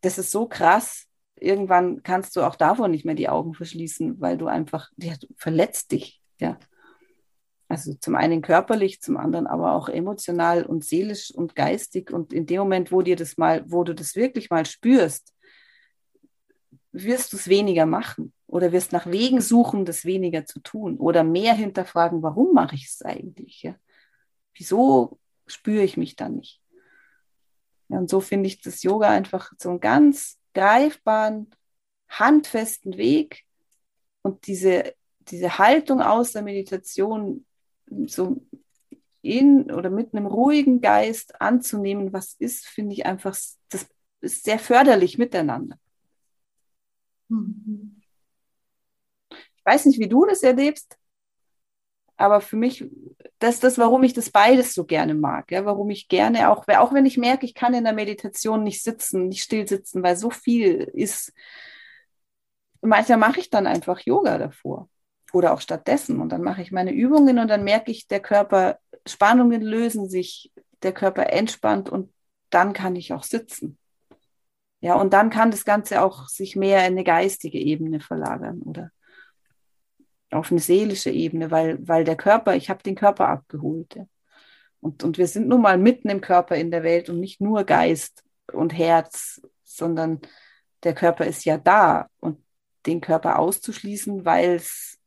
das 0.00 0.18
ist 0.18 0.30
so 0.30 0.46
krass. 0.46 1.06
Irgendwann 1.36 2.02
kannst 2.02 2.34
du 2.36 2.42
auch 2.42 2.56
davor 2.56 2.88
nicht 2.88 3.04
mehr 3.04 3.14
die 3.14 3.28
Augen 3.28 3.54
verschließen, 3.54 4.20
weil 4.20 4.36
du 4.36 4.46
einfach, 4.46 4.90
ja, 4.96 5.14
du 5.20 5.28
verletzt 5.36 5.92
dich, 5.92 6.20
ja. 6.40 6.58
Also 7.68 7.94
zum 7.94 8.16
einen 8.16 8.42
körperlich, 8.42 9.00
zum 9.00 9.16
anderen 9.16 9.46
aber 9.46 9.72
auch 9.72 9.88
emotional 9.88 10.66
und 10.66 10.84
seelisch 10.84 11.30
und 11.30 11.54
geistig. 11.56 12.10
Und 12.12 12.32
in 12.34 12.44
dem 12.44 12.58
Moment, 12.58 12.92
wo 12.92 13.00
dir 13.00 13.16
das 13.16 13.38
mal, 13.38 13.64
wo 13.66 13.82
du 13.82 13.94
das 13.94 14.14
wirklich 14.14 14.50
mal 14.50 14.66
spürst, 14.66 15.32
wirst 16.92 17.32
du 17.32 17.38
es 17.38 17.48
weniger 17.48 17.86
machen 17.86 18.34
oder 18.52 18.70
wirst 18.70 18.92
nach 18.92 19.06
Wegen 19.06 19.40
suchen, 19.40 19.86
das 19.86 20.04
weniger 20.04 20.44
zu 20.44 20.60
tun 20.60 20.98
oder 20.98 21.24
mehr 21.24 21.54
hinterfragen, 21.54 22.22
warum 22.22 22.52
mache 22.52 22.74
ich 22.74 22.84
es 22.84 23.00
eigentlich? 23.00 23.62
Ja? 23.62 23.76
Wieso 24.52 25.18
spüre 25.46 25.82
ich 25.82 25.96
mich 25.96 26.16
dann 26.16 26.36
nicht? 26.36 26.60
Ja, 27.88 27.96
und 27.96 28.10
so 28.10 28.20
finde 28.20 28.48
ich 28.48 28.60
das 28.60 28.82
Yoga 28.82 29.08
einfach 29.08 29.52
so 29.56 29.70
einen 29.70 29.80
ganz 29.80 30.38
greifbaren, 30.52 31.50
handfesten 32.10 32.98
Weg 32.98 33.44
und 34.20 34.46
diese, 34.46 34.92
diese 35.20 35.56
Haltung 35.56 36.02
aus 36.02 36.32
der 36.32 36.42
Meditation 36.42 37.46
so 38.04 38.44
in 39.22 39.72
oder 39.72 39.88
mit 39.88 40.12
einem 40.12 40.26
ruhigen 40.26 40.82
Geist 40.82 41.40
anzunehmen, 41.40 42.12
was 42.12 42.34
ist, 42.34 42.66
finde 42.66 42.92
ich 42.92 43.06
einfach, 43.06 43.34
das 43.70 43.86
ist 44.20 44.44
sehr 44.44 44.58
förderlich 44.58 45.16
miteinander. 45.16 45.78
Mhm. 47.30 48.01
Ich 49.64 49.72
weiß 49.72 49.86
nicht, 49.86 50.00
wie 50.00 50.08
du 50.08 50.26
das 50.26 50.42
erlebst, 50.42 50.98
aber 52.16 52.40
für 52.40 52.56
mich, 52.56 52.84
das 53.38 53.54
ist 53.54 53.64
das, 53.64 53.78
warum 53.78 54.02
ich 54.02 54.12
das 54.12 54.30
beides 54.30 54.74
so 54.74 54.84
gerne 54.84 55.14
mag. 55.14 55.50
Ja, 55.50 55.64
warum 55.64 55.90
ich 55.90 56.08
gerne 56.08 56.50
auch, 56.50 56.66
auch 56.68 56.92
wenn 56.92 57.06
ich 57.06 57.16
merke, 57.16 57.46
ich 57.46 57.54
kann 57.54 57.74
in 57.74 57.84
der 57.84 57.92
Meditation 57.92 58.62
nicht 58.62 58.82
sitzen, 58.82 59.28
nicht 59.28 59.42
still 59.42 59.66
sitzen, 59.66 60.02
weil 60.02 60.16
so 60.16 60.30
viel 60.30 60.90
ist. 60.94 61.32
Manchmal 62.80 63.18
mache 63.18 63.40
ich 63.40 63.50
dann 63.50 63.66
einfach 63.66 64.00
Yoga 64.00 64.38
davor 64.38 64.88
oder 65.32 65.52
auch 65.54 65.60
stattdessen 65.60 66.20
und 66.20 66.30
dann 66.30 66.42
mache 66.42 66.62
ich 66.62 66.72
meine 66.72 66.92
Übungen 66.92 67.38
und 67.38 67.48
dann 67.48 67.64
merke 67.64 67.90
ich, 67.90 68.06
der 68.08 68.20
Körper, 68.20 68.78
Spannungen 69.06 69.62
lösen 69.62 70.08
sich, 70.08 70.52
der 70.82 70.92
Körper 70.92 71.32
entspannt 71.32 71.88
und 71.88 72.12
dann 72.50 72.72
kann 72.72 72.96
ich 72.96 73.12
auch 73.12 73.22
sitzen. 73.22 73.78
Ja, 74.80 74.94
und 74.96 75.12
dann 75.12 75.30
kann 75.30 75.52
das 75.52 75.64
Ganze 75.64 76.02
auch 76.02 76.28
sich 76.28 76.56
mehr 76.56 76.80
in 76.80 76.94
eine 76.94 77.04
geistige 77.04 77.58
Ebene 77.58 78.00
verlagern 78.00 78.62
oder 78.62 78.90
auf 80.32 80.50
eine 80.50 80.60
seelische 80.60 81.10
Ebene, 81.10 81.50
weil, 81.50 81.86
weil 81.86 82.04
der 82.04 82.16
Körper, 82.16 82.56
ich 82.56 82.70
habe 82.70 82.82
den 82.82 82.94
Körper 82.94 83.28
abgeholt. 83.28 83.94
Ja. 83.94 84.06
Und, 84.80 85.04
und 85.04 85.18
wir 85.18 85.26
sind 85.26 85.48
nun 85.48 85.62
mal 85.62 85.78
mitten 85.78 86.08
im 86.08 86.20
Körper 86.20 86.56
in 86.56 86.70
der 86.70 86.82
Welt 86.82 87.08
und 87.08 87.20
nicht 87.20 87.40
nur 87.40 87.64
Geist 87.64 88.24
und 88.52 88.76
Herz, 88.76 89.40
sondern 89.62 90.20
der 90.82 90.94
Körper 90.94 91.26
ist 91.26 91.44
ja 91.44 91.58
da 91.58 92.08
und 92.20 92.38
den 92.86 93.00
Körper 93.00 93.38
auszuschließen, 93.38 94.24
weil 94.24 94.56
es 94.56 94.98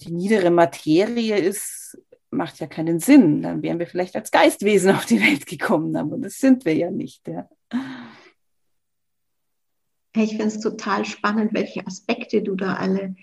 die 0.00 0.12
niedere 0.12 0.50
Materie 0.50 1.36
ist, 1.36 1.98
macht 2.30 2.60
ja 2.60 2.66
keinen 2.66 3.00
Sinn. 3.00 3.42
Dann 3.42 3.62
wären 3.62 3.78
wir 3.78 3.86
vielleicht 3.86 4.16
als 4.16 4.30
Geistwesen 4.30 4.92
auf 4.92 5.04
die 5.04 5.20
Welt 5.20 5.46
gekommen, 5.46 5.94
aber 5.96 6.16
das 6.16 6.38
sind 6.38 6.64
wir 6.64 6.74
ja 6.74 6.90
nicht. 6.90 7.26
Ja. 7.28 7.48
Ich 10.14 10.30
finde 10.30 10.46
es 10.46 10.60
total 10.60 11.04
spannend, 11.04 11.52
welche 11.52 11.86
Aspekte 11.86 12.42
du 12.42 12.54
da 12.54 12.74
alle 12.74 13.16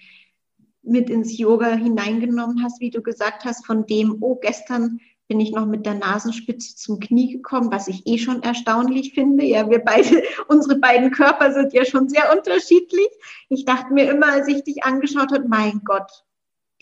mit 0.86 1.10
ins 1.10 1.38
Yoga 1.38 1.74
hineingenommen 1.74 2.64
hast, 2.64 2.80
wie 2.80 2.90
du 2.90 3.02
gesagt 3.02 3.46
hast, 3.46 3.66
von 3.66 3.86
dem, 3.86 4.18
oh, 4.22 4.36
gestern 4.36 5.00
bin 5.28 5.40
ich 5.40 5.52
noch 5.52 5.66
mit 5.66 5.86
der 5.86 5.96
Nasenspitze 5.96 6.76
zum 6.76 7.00
Knie 7.00 7.32
gekommen, 7.32 7.72
was 7.72 7.88
ich 7.88 8.06
eh 8.06 8.18
schon 8.18 8.44
erstaunlich 8.44 9.14
finde. 9.14 9.44
Ja, 9.44 9.70
wir 9.70 9.80
beide, 9.80 10.24
unsere 10.48 10.80
beiden 10.80 11.12
Körper 11.12 11.52
sind 11.52 11.74
ja 11.74 11.86
schon 11.86 12.10
sehr 12.10 12.36
unterschiedlich. 12.36 13.10
Ich 13.50 13.66
dachte 13.66 13.94
mir 13.94 14.10
immer, 14.10 14.28
als 14.28 14.48
ich 14.48 14.64
dich 14.64 14.84
angeschaut 14.84 15.32
habe, 15.32 15.48
mein 15.48 15.82
Gott, 15.84 16.12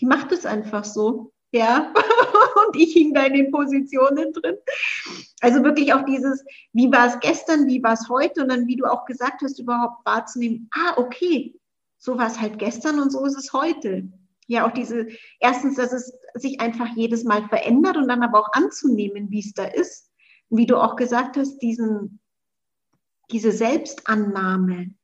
die 0.00 0.06
macht 0.06 0.32
es 0.32 0.44
einfach 0.44 0.84
so. 0.84 1.32
Ja, 1.52 1.94
und 2.66 2.76
ich 2.76 2.92
hing 2.94 3.14
da 3.14 3.26
in 3.26 3.34
den 3.34 3.52
Positionen 3.52 4.32
drin. 4.32 4.56
Also 5.40 5.62
wirklich 5.62 5.94
auch 5.94 6.04
dieses, 6.04 6.44
wie 6.72 6.90
war 6.90 7.06
es 7.06 7.20
gestern, 7.20 7.68
wie 7.68 7.82
war 7.82 7.92
es 7.92 8.08
heute 8.08 8.42
und 8.42 8.48
dann, 8.48 8.66
wie 8.66 8.74
du 8.76 8.86
auch 8.86 9.04
gesagt 9.04 9.40
hast, 9.40 9.60
überhaupt 9.60 10.04
wahrzunehmen, 10.04 10.68
ah, 10.74 10.94
okay, 10.96 11.54
so 12.04 12.18
war 12.18 12.26
es 12.26 12.38
halt 12.38 12.58
gestern 12.58 13.00
und 13.00 13.10
so 13.10 13.24
ist 13.24 13.38
es 13.38 13.54
heute. 13.54 14.06
Ja, 14.46 14.66
auch 14.66 14.72
diese, 14.72 15.06
erstens, 15.40 15.76
dass 15.76 15.90
es 15.90 16.12
sich 16.34 16.60
einfach 16.60 16.94
jedes 16.94 17.24
Mal 17.24 17.48
verändert 17.48 17.96
und 17.96 18.08
dann 18.08 18.22
aber 18.22 18.40
auch 18.40 18.52
anzunehmen, 18.52 19.30
wie 19.30 19.38
es 19.38 19.54
da 19.54 19.64
ist. 19.64 20.12
Und 20.50 20.58
wie 20.58 20.66
du 20.66 20.76
auch 20.76 20.96
gesagt 20.96 21.38
hast, 21.38 21.60
diesen, 21.60 22.20
diese 23.30 23.52
Selbstannahme 23.52 24.94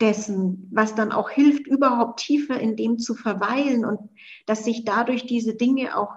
dessen, 0.00 0.68
was 0.72 0.96
dann 0.96 1.12
auch 1.12 1.30
hilft, 1.30 1.68
überhaupt 1.68 2.18
tiefer 2.18 2.58
in 2.58 2.74
dem 2.74 2.98
zu 2.98 3.14
verweilen 3.14 3.84
und 3.84 4.00
dass 4.46 4.64
sich 4.64 4.84
dadurch 4.84 5.26
diese 5.26 5.54
Dinge 5.54 5.96
auch 5.96 6.10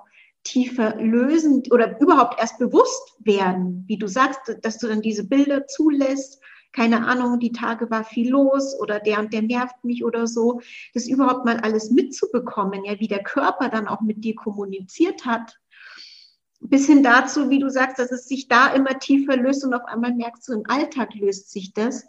tiefer 0.43 0.95
lösen 0.95 1.61
oder 1.69 2.01
überhaupt 2.01 2.39
erst 2.39 2.57
bewusst 2.57 3.15
werden, 3.19 3.83
wie 3.85 3.99
du 3.99 4.07
sagst, 4.07 4.57
dass 4.63 4.79
du 4.79 4.87
dann 4.87 5.03
diese 5.03 5.27
Bilder 5.27 5.67
zulässt 5.67 6.41
keine 6.73 7.05
Ahnung, 7.05 7.39
die 7.39 7.51
Tage 7.51 7.89
war 7.89 8.03
viel 8.03 8.29
los 8.29 8.79
oder 8.79 8.99
der 8.99 9.19
und 9.19 9.33
der 9.33 9.41
nervt 9.41 9.83
mich 9.83 10.03
oder 10.05 10.27
so, 10.27 10.61
das 10.93 11.07
überhaupt 11.07 11.45
mal 11.45 11.57
alles 11.57 11.91
mitzubekommen, 11.91 12.85
ja, 12.85 12.99
wie 12.99 13.07
der 13.07 13.23
Körper 13.23 13.69
dann 13.69 13.87
auch 13.87 14.01
mit 14.01 14.23
dir 14.23 14.35
kommuniziert 14.35 15.25
hat. 15.25 15.59
Bis 16.59 16.85
hin 16.85 17.03
dazu, 17.03 17.49
wie 17.49 17.59
du 17.59 17.69
sagst, 17.69 17.99
dass 17.99 18.11
es 18.11 18.27
sich 18.27 18.47
da 18.47 18.73
immer 18.73 18.99
tiefer 18.99 19.35
löst 19.35 19.65
und 19.65 19.73
auf 19.73 19.85
einmal 19.85 20.13
merkst 20.13 20.47
du, 20.47 20.53
im 20.53 20.63
Alltag 20.69 21.15
löst 21.15 21.51
sich 21.51 21.73
das. 21.73 22.05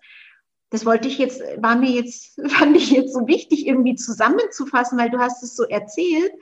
Das 0.71 0.87
wollte 0.87 1.09
ich 1.09 1.19
jetzt, 1.19 1.43
war 1.59 1.77
mir 1.77 1.91
jetzt, 1.91 2.41
fand 2.51 2.77
ich 2.77 2.91
jetzt 2.91 3.15
so 3.15 3.27
wichtig, 3.27 3.67
irgendwie 3.67 3.95
zusammenzufassen, 3.95 4.99
weil 4.99 5.11
du 5.11 5.19
hast 5.19 5.43
es 5.43 5.57
so 5.57 5.65
erzählt. 5.65 6.33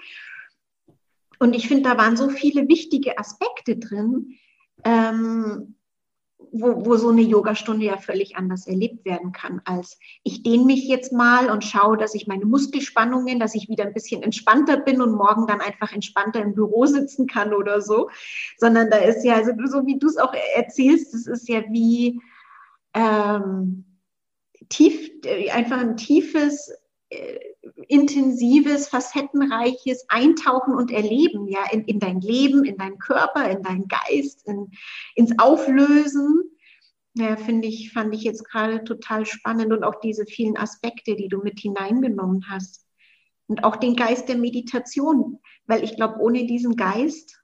Und 1.38 1.54
ich 1.54 1.68
finde, 1.68 1.88
da 1.88 1.96
waren 1.96 2.16
so 2.16 2.28
viele 2.28 2.68
wichtige 2.68 3.18
Aspekte 3.18 3.76
drin. 3.76 4.36
Ähm, 4.84 5.76
wo, 6.52 6.85
wo 6.85 6.97
so 6.97 7.11
eine 7.11 7.23
Yogastunde 7.23 7.87
ja 7.87 7.97
völlig 7.97 8.37
anders 8.37 8.66
erlebt 8.66 9.04
werden 9.04 9.32
kann, 9.32 9.61
als 9.64 9.99
ich 10.25 10.42
dehne 10.42 10.64
mich 10.64 10.88
jetzt 10.88 11.12
mal 11.12 11.50
und 11.50 11.64
schaue, 11.64 11.97
dass 11.97 12.14
ich 12.14 12.26
meine 12.26 12.44
Muskelspannungen, 12.44 13.38
dass 13.38 13.54
ich 13.54 13.68
wieder 13.68 13.85
ein 13.85 13.92
bisschen 13.92 14.23
entspannter 14.23 14.78
bin 14.78 15.00
und 15.00 15.12
morgen 15.12 15.47
dann 15.47 15.61
einfach 15.61 15.92
entspannter 15.92 16.40
im 16.40 16.54
Büro 16.54 16.87
sitzen 16.87 17.26
kann 17.26 17.54
oder 17.54 17.80
so, 17.80 18.11
sondern 18.59 18.90
da 18.90 18.99
ist 18.99 19.25
ja, 19.25 19.35
also 19.35 19.52
so 19.66 19.87
wie 19.87 19.99
du 19.99 20.06
es 20.06 20.16
auch 20.16 20.35
erzählst, 20.54 21.14
das 21.14 21.26
ist 21.26 21.49
ja 21.49 21.62
wie 21.70 22.20
ähm, 22.94 23.85
tief, 24.68 25.11
äh, 25.25 25.50
einfach 25.50 25.78
ein 25.78 25.97
tiefes, 25.97 26.73
äh, 27.11 27.38
intensives, 27.88 28.88
facettenreiches 28.88 30.07
Eintauchen 30.09 30.75
und 30.75 30.90
Erleben, 30.90 31.49
ja, 31.49 31.64
in, 31.71 31.85
in 31.85 31.99
dein 31.99 32.21
Leben, 32.21 32.64
in 32.64 32.76
deinen 32.76 32.99
Körper, 32.99 33.50
in 33.50 33.62
deinen 33.62 33.87
Geist, 33.88 34.47
in, 34.47 34.71
ins 35.14 35.38
Auflösen. 35.38 36.43
Ja, 37.14 37.37
finde 37.37 37.69
ich, 37.69 37.93
fand 37.93 38.14
ich 38.14 38.23
jetzt 38.23 38.45
gerade 38.45 38.85
total 38.85 39.26
spannend 39.26 39.73
und 39.73 39.85
auch 39.85 39.97
diese 40.00 40.26
vielen 40.26 40.57
Aspekte, 40.57 41.17
die 41.17 41.29
du 41.29 41.38
mit 41.38 41.59
hineingenommen 41.59 42.49
hast. 42.49 42.87
Und 43.49 43.64
auch 43.64 43.76
den 43.76 43.97
Geist 43.97 44.29
der 44.29 44.37
Meditation, 44.37 45.40
weil 45.67 45.83
ich 45.83 45.97
glaube, 45.97 46.21
ohne 46.21 46.47
diesen 46.47 46.76
Geist 46.76 47.43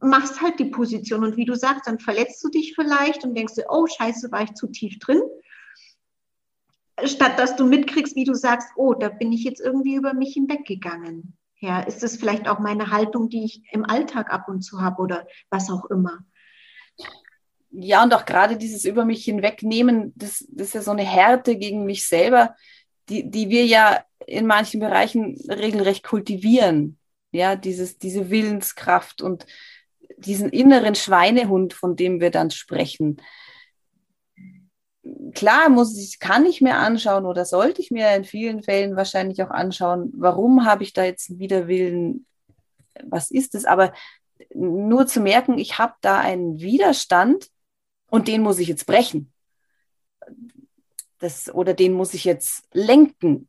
machst 0.00 0.40
halt 0.40 0.58
die 0.58 0.70
Position 0.70 1.22
und 1.22 1.36
wie 1.36 1.44
du 1.44 1.54
sagst, 1.54 1.86
dann 1.86 2.00
verletzt 2.00 2.42
du 2.42 2.48
dich 2.48 2.74
vielleicht 2.74 3.24
und 3.24 3.36
denkst 3.36 3.54
du, 3.54 3.62
oh 3.68 3.86
Scheiße, 3.86 4.32
war 4.32 4.42
ich 4.42 4.54
zu 4.54 4.66
tief 4.66 4.98
drin 4.98 5.20
statt 7.06 7.38
dass 7.38 7.56
du 7.56 7.66
mitkriegst, 7.66 8.16
wie 8.16 8.24
du 8.24 8.34
sagst, 8.34 8.68
oh, 8.76 8.94
da 8.94 9.08
bin 9.08 9.32
ich 9.32 9.44
jetzt 9.44 9.60
irgendwie 9.60 9.94
über 9.94 10.14
mich 10.14 10.34
hinweggegangen. 10.34 11.36
Ja, 11.58 11.80
ist 11.80 12.02
das 12.02 12.16
vielleicht 12.16 12.48
auch 12.48 12.58
meine 12.58 12.90
Haltung, 12.90 13.28
die 13.28 13.44
ich 13.44 13.62
im 13.70 13.84
Alltag 13.84 14.32
ab 14.32 14.48
und 14.48 14.62
zu 14.62 14.80
habe 14.80 15.02
oder 15.02 15.26
was 15.50 15.70
auch 15.70 15.84
immer? 15.86 16.20
Ja, 17.70 18.02
und 18.02 18.14
auch 18.14 18.24
gerade 18.24 18.56
dieses 18.56 18.84
über 18.84 19.04
mich 19.04 19.24
hinwegnehmen, 19.24 20.12
das, 20.16 20.44
das 20.50 20.68
ist 20.68 20.74
ja 20.74 20.82
so 20.82 20.90
eine 20.90 21.04
Härte 21.04 21.56
gegen 21.56 21.84
mich 21.84 22.06
selber, 22.06 22.56
die, 23.08 23.30
die 23.30 23.50
wir 23.50 23.66
ja 23.66 24.02
in 24.26 24.46
manchen 24.46 24.80
Bereichen 24.80 25.36
regelrecht 25.48 26.02
kultivieren. 26.02 26.98
Ja, 27.32 27.56
dieses, 27.56 27.98
diese 27.98 28.30
Willenskraft 28.30 29.22
und 29.22 29.46
diesen 30.16 30.48
inneren 30.48 30.94
Schweinehund, 30.94 31.74
von 31.74 31.94
dem 31.94 32.20
wir 32.20 32.30
dann 32.30 32.50
sprechen 32.50 33.18
klar 35.34 35.68
muss 35.68 35.96
ich, 35.96 36.18
kann 36.18 36.46
ich 36.46 36.60
mir 36.60 36.76
anschauen 36.76 37.24
oder 37.24 37.44
sollte 37.44 37.80
ich 37.80 37.90
mir 37.90 38.14
in 38.14 38.24
vielen 38.24 38.62
Fällen 38.62 38.96
wahrscheinlich 38.96 39.42
auch 39.42 39.50
anschauen, 39.50 40.10
warum 40.14 40.66
habe 40.66 40.82
ich 40.82 40.92
da 40.92 41.04
jetzt 41.04 41.30
einen 41.30 41.38
Widerwillen, 41.38 42.26
was 43.04 43.30
ist 43.30 43.54
es, 43.54 43.64
aber 43.64 43.92
nur 44.54 45.06
zu 45.06 45.20
merken, 45.20 45.58
ich 45.58 45.78
habe 45.78 45.94
da 46.00 46.18
einen 46.18 46.60
Widerstand 46.60 47.48
und 48.10 48.28
den 48.28 48.42
muss 48.42 48.58
ich 48.58 48.68
jetzt 48.68 48.86
brechen. 48.86 49.32
Das, 51.18 51.52
oder 51.52 51.74
den 51.74 51.92
muss 51.92 52.14
ich 52.14 52.24
jetzt 52.24 52.64
lenken. 52.72 53.48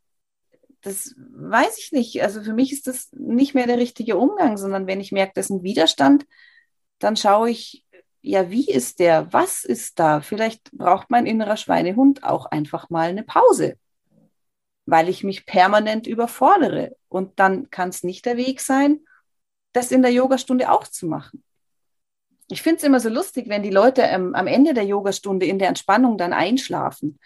Das 0.81 1.15
weiß 1.17 1.77
ich 1.77 1.91
nicht. 1.91 2.21
Also 2.21 2.43
für 2.43 2.53
mich 2.53 2.71
ist 2.71 2.87
das 2.87 3.09
nicht 3.13 3.53
mehr 3.53 3.67
der 3.67 3.77
richtige 3.77 4.17
Umgang, 4.17 4.57
sondern 4.57 4.87
wenn 4.87 4.99
ich 4.99 5.11
merke, 5.11 5.33
das 5.35 5.45
ist 5.45 5.51
ein 5.51 5.63
Widerstand, 5.63 6.25
dann 6.99 7.15
schaue 7.15 7.49
ich, 7.49 7.85
ja, 8.21 8.51
wie 8.51 8.69
ist 8.69 8.99
der? 8.99 9.31
Was 9.33 9.63
ist 9.63 9.99
da? 9.99 10.21
Vielleicht 10.21 10.71
braucht 10.71 11.09
mein 11.09 11.25
innerer 11.25 11.57
Schweinehund 11.57 12.23
auch 12.23 12.45
einfach 12.45 12.89
mal 12.89 13.09
eine 13.09 13.23
Pause, 13.23 13.77
weil 14.85 15.09
ich 15.09 15.23
mich 15.23 15.45
permanent 15.45 16.07
überfordere. 16.07 16.95
Und 17.09 17.39
dann 17.39 17.69
kann 17.71 17.89
es 17.89 18.03
nicht 18.03 18.25
der 18.25 18.37
Weg 18.37 18.61
sein, 18.61 18.99
das 19.73 19.91
in 19.91 20.01
der 20.01 20.11
Yogastunde 20.11 20.71
auch 20.71 20.87
zu 20.87 21.07
machen. 21.07 21.43
Ich 22.49 22.61
finde 22.61 22.77
es 22.77 22.83
immer 22.83 22.99
so 22.99 23.09
lustig, 23.09 23.47
wenn 23.47 23.63
die 23.63 23.69
Leute 23.69 24.01
ähm, 24.01 24.35
am 24.35 24.45
Ende 24.45 24.73
der 24.73 24.85
Yogastunde 24.85 25.45
in 25.45 25.57
der 25.57 25.69
Entspannung 25.69 26.17
dann 26.17 26.33
einschlafen 26.33 27.17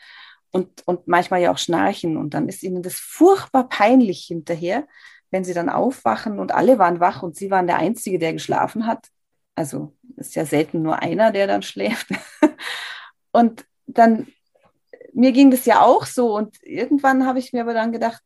und, 0.52 0.84
und 0.86 1.08
manchmal 1.08 1.42
ja 1.42 1.52
auch 1.52 1.58
schnarchen. 1.58 2.16
Und 2.16 2.34
dann 2.36 2.48
ist 2.48 2.64
ihnen 2.64 2.84
das 2.84 2.96
furchtbar 2.96 3.68
peinlich 3.68 4.26
hinterher, 4.26 4.88
wenn 5.32 5.44
sie 5.44 5.54
dann 5.54 5.70
aufwachen 5.70 6.40
und 6.40 6.54
alle 6.54 6.78
waren 6.78 7.00
wach 7.00 7.24
und 7.24 7.36
sie 7.36 7.50
waren 7.52 7.68
der 7.68 7.78
Einzige, 7.78 8.20
der 8.20 8.34
geschlafen 8.34 8.86
hat. 8.86 9.10
Also 9.56 9.96
ist 10.18 10.36
ja 10.36 10.46
selten 10.46 10.82
nur 10.82 11.00
einer, 11.00 11.32
der 11.32 11.48
dann 11.48 11.62
schläft. 11.62 12.08
Und 13.32 13.66
dann, 13.86 14.28
mir 15.14 15.32
ging 15.32 15.52
das 15.52 15.66
ja 15.66 15.82
auch 15.82 16.06
so. 16.06 16.36
Und 16.36 16.58
irgendwann 16.64 17.26
habe 17.26 17.40
ich 17.40 17.54
mir 17.54 17.62
aber 17.62 17.74
dann 17.74 17.92
gedacht, 17.92 18.22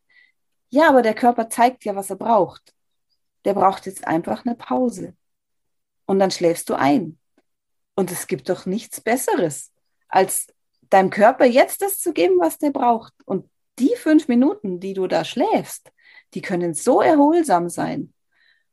ja, 0.70 0.88
aber 0.88 1.02
der 1.02 1.14
Körper 1.14 1.48
zeigt 1.48 1.84
ja, 1.84 1.96
was 1.96 2.10
er 2.10 2.16
braucht. 2.16 2.74
Der 3.44 3.54
braucht 3.54 3.86
jetzt 3.86 4.06
einfach 4.06 4.44
eine 4.44 4.54
Pause. 4.54 5.14
Und 6.06 6.18
dann 6.18 6.30
schläfst 6.30 6.68
du 6.70 6.74
ein. 6.74 7.18
Und 7.94 8.10
es 8.12 8.26
gibt 8.26 8.48
doch 8.48 8.66
nichts 8.66 9.00
Besseres, 9.00 9.72
als 10.08 10.46
deinem 10.90 11.10
Körper 11.10 11.44
jetzt 11.44 11.82
das 11.82 11.98
zu 11.98 12.12
geben, 12.12 12.36
was 12.38 12.58
der 12.58 12.70
braucht. 12.70 13.14
Und 13.24 13.48
die 13.78 13.94
fünf 13.96 14.28
Minuten, 14.28 14.80
die 14.80 14.94
du 14.94 15.06
da 15.06 15.24
schläfst, 15.24 15.90
die 16.34 16.42
können 16.42 16.74
so 16.74 17.00
erholsam 17.00 17.68
sein. 17.68 18.12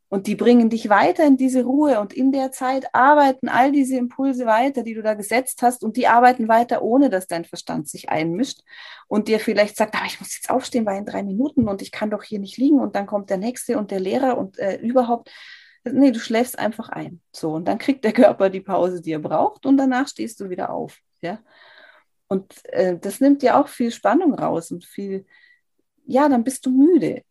Und 0.10 0.28
die 0.28 0.36
bringen 0.36 0.70
dich 0.70 0.88
weiter 0.88 1.26
in 1.26 1.36
diese 1.36 1.64
Ruhe 1.64 2.00
und 2.00 2.14
in 2.14 2.32
der 2.32 2.52
Zeit 2.52 2.88
arbeiten 2.94 3.50
all 3.50 3.74
diese 3.74 3.98
Impulse 3.98 4.46
weiter, 4.46 4.84
die 4.84 4.94
du 4.94 5.02
da 5.02 5.16
gesetzt 5.16 5.62
hast 5.62 5.84
und 5.84 5.98
die 5.98 6.08
arbeiten 6.08 6.48
weiter, 6.48 6.82
ohne 6.82 7.10
dass 7.10 7.28
dein 7.28 7.44
Verstand 7.44 7.90
sich 7.90 8.10
einmischt 8.10 8.62
und 9.08 9.28
dir 9.28 9.40
vielleicht 9.40 9.76
sagt, 9.76 9.96
ah, 9.96 10.06
ich 10.06 10.20
muss 10.22 10.36
jetzt 10.36 10.50
aufstehen, 10.50 10.86
weil 10.86 11.00
in 11.00 11.06
drei 11.06 11.24
Minuten 11.24 11.68
und 11.68 11.82
ich 11.82 11.92
kann 11.92 12.10
doch 12.10 12.24
hier 12.24 12.40
nicht 12.40 12.58
liegen 12.58 12.80
und 12.80 12.96
dann 12.96 13.06
kommt 13.06 13.30
der 13.30 13.38
Nächste 13.38 13.78
und 13.78 13.92
der 13.92 14.00
Lehrer 14.00 14.38
und 14.38 14.58
äh, 14.60 14.78
überhaupt. 14.78 15.30
Nee, 15.84 16.12
du 16.12 16.20
schläfst 16.20 16.58
einfach 16.58 16.90
ein. 16.90 17.22
So, 17.32 17.52
und 17.52 17.66
dann 17.68 17.78
kriegt 17.78 18.04
der 18.04 18.14
Körper 18.14 18.50
die 18.50 18.62
Pause, 18.62 19.02
die 19.02 19.12
er 19.12 19.20
braucht, 19.20 19.66
und 19.66 19.78
danach 19.78 20.08
stehst 20.08 20.40
du 20.40 20.50
wieder 20.50 20.70
auf. 20.70 21.00
Ja. 21.22 21.40
Und 22.28 22.54
äh, 22.66 22.98
das 22.98 23.20
nimmt 23.20 23.42
dir 23.42 23.58
auch 23.58 23.68
viel 23.68 23.92
Spannung 23.92 24.34
raus 24.34 24.72
und 24.72 24.86
viel, 24.86 25.26
ja, 26.06 26.28
dann 26.30 26.44
bist 26.44 26.66
du 26.66 26.72
müde. 26.72 27.24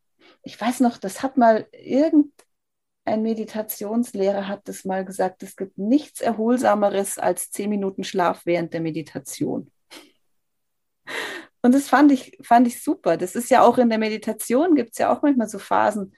Ich 0.43 0.61
weiß 0.61 0.81
noch, 0.81 0.99
das 0.99 1.23
hat 1.23 1.37
mal 1.37 1.67
irgendein 3.07 3.23
Meditationslehrer 3.23 4.49
hat 4.49 4.69
das 4.69 4.85
mal 4.85 5.05
gesagt, 5.05 5.43
es 5.43 5.57
gibt 5.57 5.79
nichts 5.79 6.21
Erholsameres 6.21 7.19
als 7.19 7.51
zehn 7.51 7.71
Minuten 7.71 8.05
Schlaf 8.05 8.43
während 8.45 8.73
der 8.75 8.81
Meditation. 8.81 9.71
Und 11.63 11.75
das 11.75 11.89
fand 11.89 12.13
ich, 12.13 12.37
fand 12.43 12.67
ich 12.67 12.83
super. 12.83 13.17
Das 13.17 13.35
ist 13.35 13.51
ja 13.51 13.63
auch 13.63 13.79
in 13.79 13.89
der 13.89 13.99
Meditation, 13.99 14.75
gibt 14.75 14.93
es 14.93 14.99
ja 14.99 15.13
auch 15.13 15.23
manchmal 15.23 15.49
so 15.49 15.59
Phasen, 15.59 16.15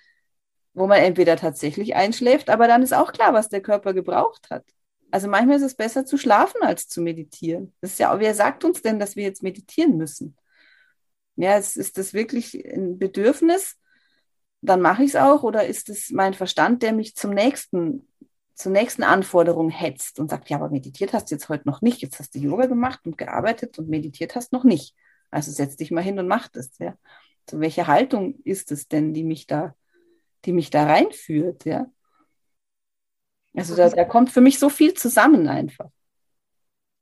wo 0.75 0.87
man 0.87 0.99
entweder 0.99 1.37
tatsächlich 1.37 1.95
einschläft, 1.95 2.51
aber 2.51 2.69
dann 2.69 2.83
ist 2.83 2.95
auch 2.95 3.13
klar, 3.13 3.35
was 3.35 3.49
der 3.49 3.63
Körper 3.63 3.95
gebraucht 3.95 4.49
hat. 4.51 4.65
Also 5.11 5.29
manchmal 5.29 5.57
ist 5.57 5.63
es 5.63 5.75
besser 5.75 6.05
zu 6.05 6.19
schlafen 6.19 6.63
als 6.63 6.89
zu 6.89 7.01
meditieren. 7.01 7.75
Das 7.81 7.93
ist 7.93 7.99
ja, 7.99 8.19
wer 8.19 8.35
sagt 8.35 8.65
uns 8.65 8.83
denn, 8.83 8.99
dass 8.99 9.17
wir 9.17 9.25
jetzt 9.25 9.43
meditieren 9.43 9.97
müssen? 9.97 10.37
Ja, 11.37 11.57
ist, 11.57 11.77
ist 11.77 11.99
das 11.99 12.13
wirklich 12.13 12.55
ein 12.67 12.99
Bedürfnis? 12.99 13.77
Dann 14.61 14.81
mache 14.81 15.05
ich 15.05 15.11
es 15.11 15.17
auch. 15.17 15.43
Oder 15.43 15.67
ist 15.67 15.89
es 15.89 16.11
mein 16.11 16.35
Verstand, 16.35 16.83
der 16.83 16.93
mich 16.93 17.15
zum 17.15 17.31
nächsten, 17.31 18.09
zur 18.55 18.73
nächsten 18.73 19.03
Anforderung 19.03 19.71
hetzt 19.71 20.19
und 20.19 20.31
sagt, 20.31 20.51
ja, 20.51 20.57
aber 20.57 20.71
meditiert 20.71 21.13
hast 21.13 21.31
du 21.31 21.35
jetzt 21.35 21.49
heute 21.49 21.69
noch 21.69 21.83
nicht. 21.83 22.03
Jetzt 22.03 22.19
hast 22.19 22.35
du 22.35 22.39
Yoga 22.39 22.67
gemacht 22.67 23.01
und 23.05 23.19
gearbeitet 23.19 23.79
und 23.79 23.89
meditiert 23.89 24.35
hast 24.35 24.53
noch 24.53 24.65
nicht. 24.65 24.95
Also 25.31 25.53
setz 25.53 25.77
dich 25.77 25.91
mal 25.91 26.03
hin 26.03 26.19
und 26.19 26.27
mach 26.27 26.49
das. 26.49 26.71
Ja. 26.79 26.97
So, 27.49 27.61
welche 27.61 27.87
Haltung 27.87 28.41
ist 28.45 28.73
es 28.73 28.89
denn, 28.89 29.15
die 29.15 29.25
mich 29.25 29.47
da, 29.47 29.75
die 30.45 30.53
mich 30.53 30.71
da 30.71 30.85
reinführt? 30.85 31.65
Ja. 31.65 31.87
Also 33.55 33.75
da, 33.75 33.89
da 33.89 34.05
kommt 34.05 34.31
für 34.31 34.41
mich 34.41 34.59
so 34.59 34.69
viel 34.69 34.95
zusammen 34.95 35.49
einfach. 35.49 35.91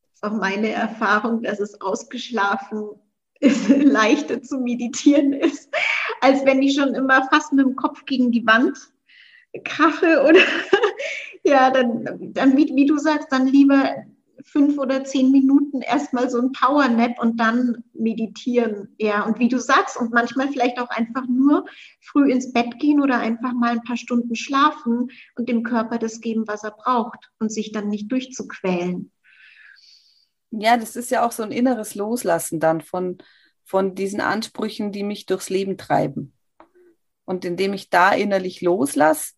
Das 0.03 0.15
ist 0.15 0.25
auch 0.25 0.41
meine 0.41 0.71
Erfahrung, 0.71 1.43
dass 1.43 1.61
es 1.61 1.81
ausgeschlafen 1.81 3.01
leichter 3.41 4.43
zu 4.43 4.59
meditieren 4.59 5.33
ist, 5.33 5.71
als 6.27 6.45
wenn 6.45 6.61
ich 6.61 6.75
schon 6.75 6.95
immer 6.95 7.29
fast 7.31 7.53
mit 7.53 7.65
dem 7.65 7.77
Kopf 7.77 8.05
gegen 8.05 8.33
die 8.33 8.47
Wand 8.47 8.77
krache 9.65 10.25
oder 10.29 10.41
ja, 11.45 11.71
dann, 11.71 12.33
dann 12.33 12.57
wie, 12.57 12.75
wie 12.75 12.85
du 12.85 12.99
sagst, 12.99 13.29
dann 13.31 13.47
lieber 13.47 13.95
fünf 14.45 14.77
oder 14.77 15.05
zehn 15.05 15.31
Minuten 15.31 15.83
erstmal 15.83 16.29
so 16.29 16.41
ein 16.41 16.53
Powernap 16.53 17.19
und 17.21 17.39
dann 17.39 17.85
meditieren. 17.95 18.95
Ja, 18.99 19.25
und 19.25 19.39
wie 19.39 19.49
du 19.49 19.59
sagst, 19.59 19.97
und 19.97 20.13
manchmal 20.13 20.49
vielleicht 20.49 20.79
auch 20.81 20.91
einfach 20.91 21.27
nur 21.29 21.65
früh 22.01 22.31
ins 22.31 22.53
Bett 22.53 22.79
gehen 22.79 23.01
oder 23.01 23.19
einfach 23.19 23.53
mal 23.53 23.71
ein 23.71 23.83
paar 23.83 23.97
Stunden 23.97 24.35
schlafen 24.35 25.09
und 25.37 25.49
dem 25.49 25.63
Körper 25.63 25.99
das 25.99 26.21
geben, 26.21 26.45
was 26.47 26.65
er 26.65 26.73
braucht 26.73 27.31
und 27.39 27.53
sich 27.53 27.73
dann 27.73 27.89
nicht 27.89 28.11
durchzuquälen. 28.11 29.11
Ja, 30.51 30.77
das 30.77 30.97
ist 30.97 31.11
ja 31.11 31.25
auch 31.25 31.33
so 31.33 31.43
ein 31.43 31.53
inneres 31.53 31.95
Loslassen 31.95 32.61
dann 32.61 32.81
von, 32.81 33.19
von 33.67 33.95
diesen 33.95 34.23
Ansprüchen, 34.23 34.93
die 34.93 35.03
mich 35.03 35.27
durchs 35.27 35.51
Leben 35.51 35.77
treiben. 35.77 36.33
Und 37.27 37.45
indem 37.45 37.75
ich 37.75 37.91
da 37.91 38.13
innerlich 38.13 38.63
loslasse, 38.63 39.35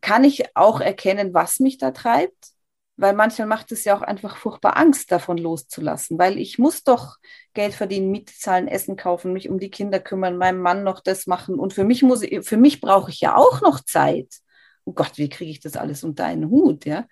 kann 0.00 0.22
ich 0.22 0.54
auch 0.54 0.80
erkennen, 0.80 1.34
was 1.34 1.58
mich 1.58 1.78
da 1.78 1.90
treibt 1.90 2.52
weil 2.96 3.14
manchmal 3.14 3.46
macht 3.46 3.72
es 3.72 3.84
ja 3.84 3.96
auch 3.96 4.02
einfach 4.02 4.36
furchtbar 4.36 4.76
Angst, 4.76 5.12
davon 5.12 5.38
loszulassen, 5.38 6.18
weil 6.18 6.38
ich 6.38 6.58
muss 6.58 6.82
doch 6.82 7.16
Geld 7.52 7.74
verdienen, 7.74 8.10
Miete 8.10 8.32
zahlen, 8.34 8.68
Essen 8.68 8.96
kaufen, 8.96 9.32
mich 9.32 9.48
um 9.48 9.58
die 9.58 9.70
Kinder 9.70 10.00
kümmern, 10.00 10.38
meinem 10.38 10.60
Mann 10.60 10.82
noch 10.82 11.00
das 11.00 11.26
machen 11.26 11.58
und 11.58 11.74
für 11.74 11.84
mich 11.84 12.02
muss 12.02 12.22
ich, 12.22 12.46
für 12.46 12.56
mich 12.56 12.80
brauche 12.80 13.10
ich 13.10 13.20
ja 13.20 13.36
auch 13.36 13.60
noch 13.60 13.80
Zeit. 13.80 14.36
Oh 14.84 14.92
Gott, 14.92 15.18
wie 15.18 15.28
kriege 15.28 15.50
ich 15.50 15.60
das 15.60 15.76
alles 15.76 16.04
unter 16.04 16.24
einen 16.24 16.48
Hut, 16.48 16.86
ja? 16.86 17.06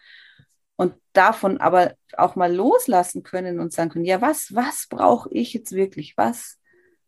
Und 0.77 0.95
davon 1.13 1.59
aber 1.59 1.95
auch 2.17 2.35
mal 2.37 2.53
loslassen 2.53 3.23
können 3.23 3.61
und 3.61 3.73
sagen 3.73 3.91
können, 3.91 4.05
ja, 4.05 4.21
was, 4.21 4.55
was 4.55 4.87
brauche 4.89 5.31
ich 5.33 5.53
jetzt 5.55 5.73
wirklich? 5.73 6.17
Was, 6.17 6.59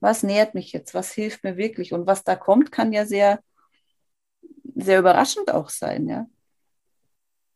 was 0.01 0.23
nährt 0.23 0.55
mich 0.55 0.73
jetzt? 0.73 0.95
Was 0.95 1.13
hilft 1.13 1.43
mir 1.43 1.57
wirklich? 1.57 1.93
Und 1.93 2.07
was 2.07 2.23
da 2.23 2.37
kommt, 2.37 2.71
kann 2.71 2.93
ja 2.93 3.07
sehr, 3.07 3.41
sehr 4.75 5.01
überraschend 5.01 5.53
auch 5.53 5.69
sein, 5.71 6.09
ja. 6.09 6.27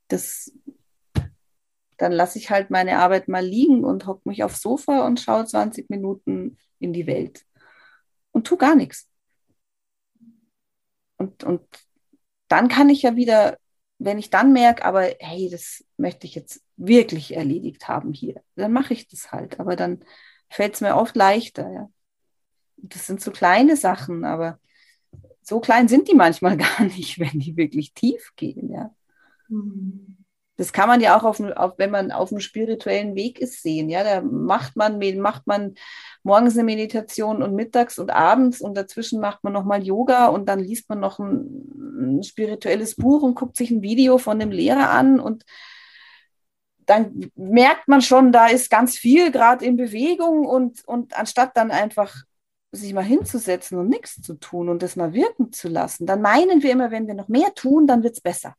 Das 0.08 0.52
dann 2.00 2.12
lasse 2.12 2.38
ich 2.38 2.50
halt 2.50 2.70
meine 2.70 2.98
Arbeit 2.98 3.28
mal 3.28 3.44
liegen 3.44 3.84
und 3.84 4.06
hocke 4.06 4.26
mich 4.28 4.42
aufs 4.42 4.62
Sofa 4.62 5.06
und 5.06 5.20
schaue 5.20 5.44
20 5.44 5.90
Minuten 5.90 6.56
in 6.78 6.94
die 6.94 7.06
Welt 7.06 7.44
und 8.32 8.46
tu 8.46 8.56
gar 8.56 8.74
nichts. 8.74 9.08
Und, 11.18 11.44
und 11.44 11.62
dann 12.48 12.68
kann 12.68 12.88
ich 12.88 13.02
ja 13.02 13.16
wieder, 13.16 13.58
wenn 14.00 14.18
ich 14.18 14.30
dann 14.30 14.52
merke, 14.52 14.84
aber 14.84 15.02
hey, 15.18 15.48
das 15.50 15.84
möchte 15.98 16.26
ich 16.26 16.34
jetzt 16.34 16.62
wirklich 16.76 17.36
erledigt 17.36 17.86
haben 17.86 18.12
hier, 18.14 18.42
dann 18.56 18.72
mache 18.72 18.94
ich 18.94 19.08
das 19.08 19.30
halt. 19.30 19.60
Aber 19.60 19.76
dann 19.76 20.02
fällt 20.48 20.74
es 20.74 20.80
mir 20.80 20.96
oft 20.96 21.14
leichter. 21.14 21.70
Ja. 21.70 21.90
Das 22.76 23.06
sind 23.06 23.20
so 23.20 23.30
kleine 23.30 23.76
Sachen, 23.76 24.24
aber 24.24 24.58
so 25.42 25.60
klein 25.60 25.86
sind 25.86 26.08
die 26.08 26.14
manchmal 26.14 26.56
gar 26.56 26.84
nicht, 26.84 27.18
wenn 27.18 27.38
die 27.38 27.56
wirklich 27.56 27.92
tief 27.92 28.32
gehen. 28.36 28.72
Ja. 28.72 28.94
Mhm 29.48 30.16
das 30.60 30.74
kann 30.74 30.88
man 30.88 31.00
ja 31.00 31.18
auch, 31.18 31.24
auf, 31.24 31.40
auf, 31.40 31.78
wenn 31.78 31.90
man 31.90 32.12
auf 32.12 32.30
einem 32.30 32.40
spirituellen 32.40 33.14
Weg 33.14 33.40
ist, 33.40 33.62
sehen. 33.62 33.88
Ja, 33.88 34.04
da 34.04 34.20
macht 34.20 34.76
man, 34.76 34.98
macht 35.16 35.46
man 35.46 35.74
morgens 36.22 36.54
eine 36.54 36.64
Meditation 36.64 37.42
und 37.42 37.54
mittags 37.54 37.98
und 37.98 38.10
abends 38.10 38.60
und 38.60 38.76
dazwischen 38.76 39.20
macht 39.20 39.42
man 39.44 39.52
nochmal 39.52 39.82
Yoga 39.82 40.26
und 40.26 40.48
dann 40.48 40.60
liest 40.60 40.88
man 40.88 41.00
noch 41.00 41.18
ein, 41.18 42.18
ein 42.18 42.22
spirituelles 42.22 42.96
Buch 42.96 43.22
und 43.22 43.34
guckt 43.34 43.56
sich 43.56 43.70
ein 43.70 43.82
Video 43.82 44.18
von 44.18 44.38
dem 44.38 44.50
Lehrer 44.50 44.90
an 44.90 45.20
und 45.20 45.44
dann 46.86 47.30
merkt 47.36 47.86
man 47.86 48.02
schon, 48.02 48.32
da 48.32 48.48
ist 48.48 48.68
ganz 48.68 48.98
viel 48.98 49.30
gerade 49.30 49.64
in 49.64 49.76
Bewegung 49.76 50.44
und, 50.44 50.86
und 50.86 51.16
anstatt 51.16 51.56
dann 51.56 51.70
einfach 51.70 52.24
sich 52.72 52.92
mal 52.92 53.04
hinzusetzen 53.04 53.78
und 53.78 53.88
nichts 53.88 54.20
zu 54.20 54.34
tun 54.34 54.68
und 54.68 54.82
das 54.82 54.96
mal 54.96 55.12
wirken 55.12 55.52
zu 55.52 55.68
lassen, 55.68 56.06
dann 56.06 56.20
meinen 56.20 56.62
wir 56.62 56.72
immer, 56.72 56.90
wenn 56.90 57.06
wir 57.06 57.14
noch 57.14 57.28
mehr 57.28 57.52
tun, 57.54 57.86
dann 57.86 58.02
wird 58.02 58.14
es 58.14 58.20
besser. 58.20 58.54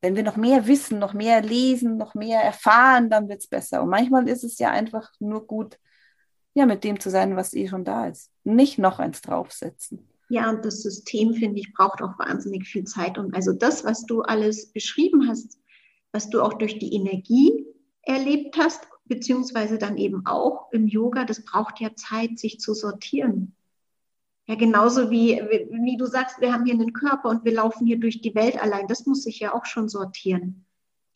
Wenn 0.00 0.16
wir 0.16 0.22
noch 0.22 0.36
mehr 0.36 0.66
wissen, 0.66 0.98
noch 0.98 1.14
mehr 1.14 1.40
lesen, 1.42 1.96
noch 1.96 2.14
mehr 2.14 2.40
erfahren, 2.42 3.08
dann 3.08 3.28
wird 3.28 3.40
es 3.40 3.46
besser. 3.46 3.82
Und 3.82 3.88
manchmal 3.88 4.28
ist 4.28 4.44
es 4.44 4.58
ja 4.58 4.70
einfach 4.70 5.10
nur 5.18 5.46
gut, 5.46 5.78
ja, 6.54 6.66
mit 6.66 6.84
dem 6.84 7.00
zu 7.00 7.10
sein, 7.10 7.36
was 7.36 7.52
eh 7.52 7.68
schon 7.68 7.84
da 7.84 8.06
ist. 8.06 8.30
Nicht 8.44 8.78
noch 8.78 8.98
eins 8.98 9.20
draufsetzen. 9.20 10.08
Ja, 10.28 10.50
und 10.50 10.64
das 10.64 10.82
System, 10.82 11.34
finde 11.34 11.60
ich, 11.60 11.74
braucht 11.74 12.00
auch 12.00 12.18
wahnsinnig 12.18 12.66
viel 12.66 12.84
Zeit. 12.84 13.18
Und 13.18 13.34
also 13.34 13.52
das, 13.52 13.84
was 13.84 14.06
du 14.06 14.22
alles 14.22 14.72
beschrieben 14.72 15.28
hast, 15.28 15.58
was 16.12 16.30
du 16.30 16.40
auch 16.40 16.54
durch 16.54 16.78
die 16.78 16.94
Energie 16.94 17.66
erlebt 18.02 18.56
hast, 18.56 18.86
beziehungsweise 19.04 19.78
dann 19.78 19.98
eben 19.98 20.24
auch 20.26 20.72
im 20.72 20.86
Yoga, 20.86 21.24
das 21.24 21.44
braucht 21.44 21.80
ja 21.80 21.94
Zeit, 21.94 22.38
sich 22.38 22.58
zu 22.58 22.72
sortieren. 22.72 23.54
Ja, 24.46 24.54
genauso 24.56 25.10
wie, 25.10 25.40
wie 25.70 25.96
du 25.96 26.06
sagst, 26.06 26.40
wir 26.40 26.52
haben 26.52 26.64
hier 26.64 26.74
einen 26.74 26.92
Körper 26.92 27.30
und 27.30 27.44
wir 27.44 27.52
laufen 27.52 27.86
hier 27.86 27.98
durch 27.98 28.20
die 28.20 28.34
Welt 28.34 28.60
allein. 28.60 28.86
Das 28.88 29.06
muss 29.06 29.22
sich 29.22 29.40
ja 29.40 29.54
auch 29.54 29.64
schon 29.64 29.88
sortieren. 29.88 30.66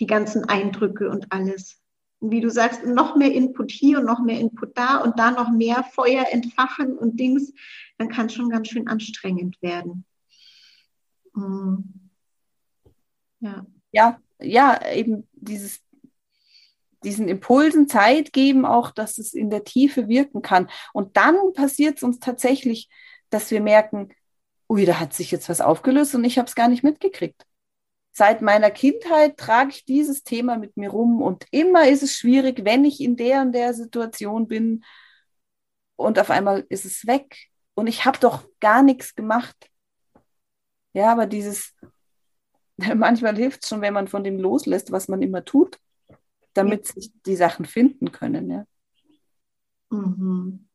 Die 0.01 0.07
ganzen 0.07 0.45
Eindrücke 0.45 1.11
und 1.11 1.31
alles. 1.31 1.83
Wie 2.21 2.41
du 2.41 2.51
sagst, 2.51 2.85
noch 2.85 3.17
mehr 3.17 3.33
Input 3.33 3.71
hier 3.71 4.01
und 4.01 4.07
noch 4.07 4.21
mehr 4.21 4.41
Input 4.41 4.77
da 4.77 4.99
und 4.99 5.19
da 5.19 5.31
noch 5.31 5.51
mehr 5.51 5.85
Feuer 5.85 6.27
entfachen 6.31 6.99
und 6.99 7.19
Dings, 7.19 7.53
dann 7.97 8.09
kann 8.09 8.27
es 8.27 8.35
schon 8.35 8.51
ganz 8.51 8.69
schön 8.69 8.89
anstrengend 8.89 9.61
werden. 9.63 10.05
Mhm. 11.35 12.11
Ja. 13.41 13.67
ja, 13.93 14.21
ja, 14.41 14.93
eben 14.93 15.29
dieses 15.33 15.81
diesen 17.05 17.29
Impulsen 17.29 17.89
Zeit 17.89 18.33
geben, 18.33 18.65
auch 18.65 18.91
dass 18.91 19.19
es 19.19 19.33
in 19.33 19.51
der 19.51 19.65
Tiefe 19.65 20.09
wirken 20.09 20.43
kann. 20.43 20.69
Und 20.93 21.17
dann 21.17 21.37
passiert 21.55 21.99
es 21.99 22.03
uns 22.03 22.19
tatsächlich, 22.19 22.89
dass 23.31 23.51
wir 23.51 23.61
merken, 23.61 24.11
ui, 24.69 24.85
da 24.85 25.01
hat 25.01 25.15
sich 25.15 25.31
jetzt 25.31 25.49
was 25.49 25.61
aufgelöst 25.61 26.15
und 26.15 26.25
ich 26.25 26.39
habe 26.39 26.49
es 26.49 26.55
gar 26.55 26.69
nicht 26.69 26.83
mitgekriegt. 26.83 27.47
Seit 28.19 28.43
meiner 28.43 28.73
Kindheit 28.73 29.37
trage 29.37 29.71
ich 29.71 29.85
dieses 29.85 30.25
Thema 30.25 30.59
mit 30.59 30.77
mir 30.77 30.91
rum 30.91 31.23
und 31.23 31.47
immer 31.53 31.87
ist 31.87 32.03
es 32.03 32.17
schwierig, 32.17 32.65
wenn 32.65 32.85
ich 32.85 33.01
in 33.01 33.15
der 33.15 33.43
und 33.43 33.53
der 33.53 33.75
Situation 33.75 34.49
bin 34.49 34.83
und 35.95 36.19
auf 36.19 36.29
einmal 36.29 36.67
ist 36.69 36.85
es 36.85 37.07
weg 37.07 37.37
und 37.77 37.87
ich 37.87 38.05
habe 38.05 38.19
doch 38.19 38.45
gar 38.59 38.83
nichts 38.83 39.15
gemacht. 39.15 39.71
Ja, 40.95 41.13
aber 41.13 41.27
dieses, 41.27 41.77
manchmal 42.97 43.37
hilft 43.37 43.63
es 43.63 43.69
schon, 43.69 43.83
wenn 43.83 43.95
man 43.95 44.09
von 44.09 44.25
dem 44.25 44.41
loslässt, 44.41 44.91
was 44.91 45.07
man 45.07 45.23
immer 45.23 45.45
tut, 45.45 45.79
damit 46.55 46.89
ja. 46.89 46.95
sich 46.95 47.13
die 47.25 47.37
Sachen 47.37 47.67
finden 47.67 48.11
können. 48.11 48.51
Ja. 48.51 48.65
Mhm. 49.91 50.69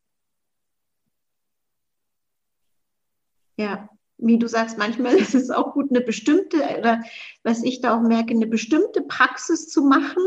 Ja, 3.57 3.89
wie 4.25 4.39
du 4.39 4.47
sagst, 4.47 4.77
manchmal 4.77 5.13
ist 5.17 5.35
es 5.35 5.49
auch 5.49 5.73
gut, 5.73 5.89
eine 5.89 6.01
bestimmte, 6.01 6.57
oder 6.79 7.03
was 7.43 7.63
ich 7.63 7.81
da 7.81 7.97
auch 7.97 8.01
merke, 8.01 8.33
eine 8.33 8.47
bestimmte 8.47 9.01
Praxis 9.01 9.69
zu 9.69 9.83
machen 9.83 10.23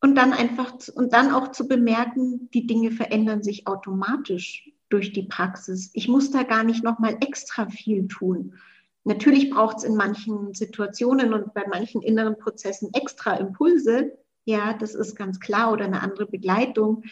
und 0.00 0.14
dann 0.14 0.32
einfach, 0.32 0.74
und 0.94 1.12
dann 1.12 1.32
auch 1.32 1.52
zu 1.52 1.68
bemerken, 1.68 2.48
die 2.52 2.66
Dinge 2.66 2.90
verändern 2.90 3.42
sich 3.42 3.66
automatisch. 3.66 4.70
durch 4.88 5.12
die 5.12 5.24
Praxis. 5.24 5.90
Ich 5.94 6.06
muss 6.06 6.30
da 6.30 6.44
gar 6.44 6.62
nicht 6.62 6.84
nochmal 6.84 7.16
extra 7.20 7.68
viel 7.68 8.06
tun. 8.06 8.54
Natürlich 9.02 9.50
braucht 9.50 9.78
es 9.78 9.84
in 9.84 9.96
manchen 9.96 10.54
Situationen 10.54 11.32
und 11.32 11.54
bei 11.54 11.64
manchen 11.68 12.02
inneren 12.02 12.38
Prozessen 12.38 12.92
extra 12.94 13.34
Impulse. 13.34 14.16
Ja, 14.44 14.74
das 14.74 14.94
ist 14.94 15.16
ganz 15.16 15.40
klar 15.40 15.72
oder 15.72 15.86
eine 15.86 16.02
andere 16.02 16.26
Begleitung. 16.26 17.02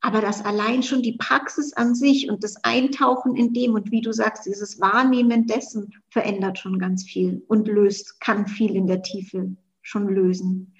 Aber 0.00 0.20
das 0.20 0.44
allein 0.44 0.82
schon 0.82 1.02
die 1.02 1.16
Praxis 1.16 1.72
an 1.72 1.94
sich 1.94 2.30
und 2.30 2.44
das 2.44 2.62
Eintauchen 2.62 3.34
in 3.36 3.52
dem 3.52 3.74
und 3.74 3.90
wie 3.90 4.00
du 4.00 4.12
sagst, 4.12 4.46
dieses 4.46 4.80
Wahrnehmen 4.80 5.46
dessen 5.46 5.92
verändert 6.08 6.58
schon 6.58 6.78
ganz 6.78 7.04
viel 7.04 7.42
und 7.48 7.66
löst, 7.66 8.20
kann 8.20 8.46
viel 8.46 8.76
in 8.76 8.86
der 8.86 9.02
Tiefe 9.02 9.56
schon 9.82 10.08
lösen. 10.08 10.74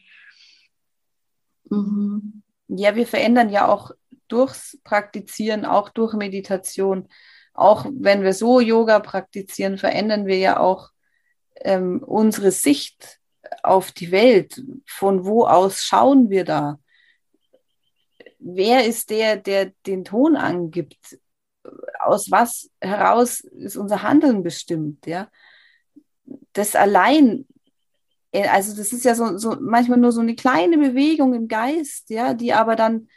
Mhm. 1.69 2.43
Ja, 2.69 2.95
wir 2.95 3.07
verändern 3.07 3.49
ja 3.49 3.67
auch 3.67 3.93
durchs 4.29 4.79
Praktizieren, 4.85 5.65
auch 5.65 5.89
durch 5.89 6.15
Meditation. 6.15 7.09
Auch 7.55 7.87
wenn 7.91 8.23
wir 8.23 8.35
so 8.35 8.61
Yoga 8.61 9.01
praktizieren, 9.01 9.79
verändern 9.79 10.27
wir 10.27 10.39
ja 10.39 10.61
auch 10.61 10.91
ähm, 11.57 12.05
unsere 12.05 12.53
Sicht 12.53 13.19
auf 13.63 13.91
die 13.91 14.13
Welt. 14.13 14.63
Von 14.87 15.25
wo 15.25 15.45
aus 15.47 15.83
schauen 15.83 16.31
wir 16.31 16.45
da? 16.45 16.79
Wer 18.39 18.87
ist 18.87 19.11
der, 19.11 19.37
der 19.37 19.73
den 19.87 20.05
Ton 20.05 20.37
angibt? 20.37 21.19
Aus 22.01 22.31
was 22.31 22.71
heraus 22.81 23.41
ist 23.41 23.77
unser 23.77 24.03
Handeln 24.03 24.43
bestimmt? 24.43 25.07
Ja? 25.07 25.29
Das 26.53 26.77
allein, 26.77 27.47
äh, 28.33 28.49
also 28.49 28.77
das 28.77 28.93
ist 28.93 29.05
ja 29.05 29.15
so, 29.15 29.37
so 29.39 29.57
manchmal 29.61 29.99
nur 29.99 30.13
so 30.13 30.21
eine 30.21 30.35
kleine 30.35 30.79
Bewegung 30.79 31.35
im 31.35 31.49
Geist, 31.49 32.11
ja, 32.11 32.35
die 32.35 32.53
aber 32.53 32.77
dann 32.77 33.09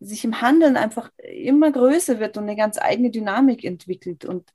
sich 0.00 0.24
im 0.24 0.40
Handeln 0.40 0.76
einfach 0.76 1.10
immer 1.18 1.72
größer 1.72 2.20
wird 2.20 2.36
und 2.36 2.44
eine 2.44 2.56
ganz 2.56 2.78
eigene 2.78 3.10
Dynamik 3.10 3.64
entwickelt. 3.64 4.24
Und 4.24 4.52